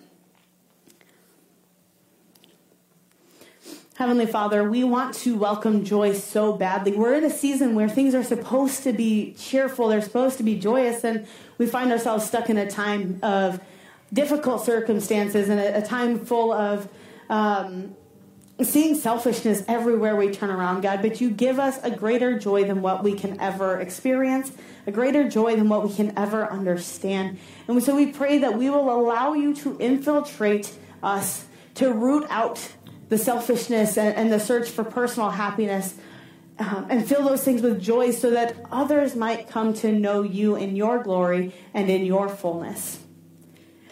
Heavenly 3.97 4.25
Father, 4.25 4.69
we 4.69 4.83
want 4.83 5.15
to 5.15 5.37
welcome 5.37 5.85
joy 5.85 6.11
so 6.11 6.51
badly. 6.51 6.91
We're 6.91 7.13
in 7.13 7.23
a 7.23 7.29
season 7.29 7.75
where 7.75 7.87
things 7.87 8.13
are 8.13 8.25
supposed 8.25 8.83
to 8.83 8.91
be 8.91 9.33
cheerful, 9.39 9.87
they're 9.87 10.01
supposed 10.01 10.35
to 10.39 10.43
be 10.43 10.59
joyous, 10.59 11.05
and 11.05 11.25
we 11.57 11.65
find 11.65 11.93
ourselves 11.93 12.25
stuck 12.25 12.49
in 12.49 12.57
a 12.57 12.69
time 12.69 13.19
of 13.23 13.61
difficult 14.11 14.65
circumstances 14.65 15.47
and 15.47 15.61
a, 15.61 15.77
a 15.77 15.81
time 15.81 16.25
full 16.25 16.51
of 16.51 16.89
um, 17.29 17.95
seeing 18.61 18.95
selfishness 18.95 19.63
everywhere 19.65 20.17
we 20.17 20.29
turn 20.29 20.49
around, 20.49 20.81
God. 20.81 21.01
But 21.01 21.21
you 21.21 21.29
give 21.29 21.57
us 21.57 21.81
a 21.81 21.89
greater 21.89 22.37
joy 22.37 22.65
than 22.65 22.81
what 22.81 23.01
we 23.01 23.13
can 23.13 23.39
ever 23.39 23.79
experience 23.79 24.51
a 24.87 24.91
greater 24.91 25.29
joy 25.29 25.55
than 25.55 25.69
what 25.69 25.87
we 25.87 25.95
can 25.95 26.11
ever 26.17 26.51
understand. 26.51 27.39
And 27.69 27.81
so 27.81 27.95
we 27.95 28.07
pray 28.07 28.39
that 28.39 28.57
we 28.57 28.69
will 28.69 28.93
allow 28.93 29.31
you 29.31 29.55
to 29.55 29.77
infiltrate 29.79 30.77
us, 31.01 31.45
to 31.75 31.93
root 31.93 32.27
out 32.29 32.73
the 33.09 33.17
selfishness 33.17 33.97
and, 33.97 34.15
and 34.15 34.31
the 34.31 34.39
search 34.39 34.69
for 34.69 34.83
personal 34.83 35.31
happiness. 35.31 35.95
Um, 36.57 36.87
and 36.89 37.05
fill 37.05 37.27
those 37.27 37.43
things 37.43 37.61
with 37.61 37.81
joy 37.81 38.11
so 38.11 38.29
that 38.29 38.55
others 38.71 39.13
might 39.13 39.49
come 39.49 39.73
to 39.73 39.91
know 39.91 40.21
you 40.21 40.55
in 40.55 40.77
your 40.77 41.03
glory 41.03 41.53
and 41.73 41.89
in 41.89 42.05
your 42.05 42.29
fullness. 42.29 42.99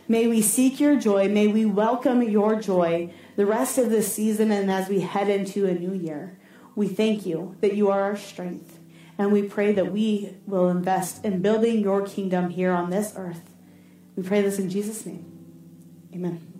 May 0.07 0.27
we 0.27 0.41
seek 0.41 0.79
your 0.79 0.95
joy. 0.95 1.27
May 1.27 1.47
we 1.47 1.65
welcome 1.65 2.21
your 2.21 2.55
joy 2.59 3.13
the 3.35 3.45
rest 3.45 3.77
of 3.77 3.89
this 3.89 4.13
season 4.13 4.51
and 4.51 4.71
as 4.71 4.87
we 4.87 5.01
head 5.01 5.29
into 5.29 5.65
a 5.65 5.73
new 5.73 5.93
year. 5.93 6.37
We 6.75 6.87
thank 6.87 7.25
you 7.25 7.55
that 7.61 7.75
you 7.75 7.89
are 7.89 8.01
our 8.01 8.17
strength. 8.17 8.79
And 9.17 9.31
we 9.31 9.43
pray 9.43 9.73
that 9.73 9.91
we 9.91 10.37
will 10.45 10.69
invest 10.69 11.23
in 11.23 11.41
building 11.41 11.79
your 11.79 12.05
kingdom 12.05 12.49
here 12.49 12.71
on 12.71 12.89
this 12.89 13.13
earth. 13.15 13.41
We 14.15 14.23
pray 14.23 14.41
this 14.41 14.59
in 14.59 14.69
Jesus' 14.69 15.05
name. 15.05 15.25
Amen. 16.13 16.52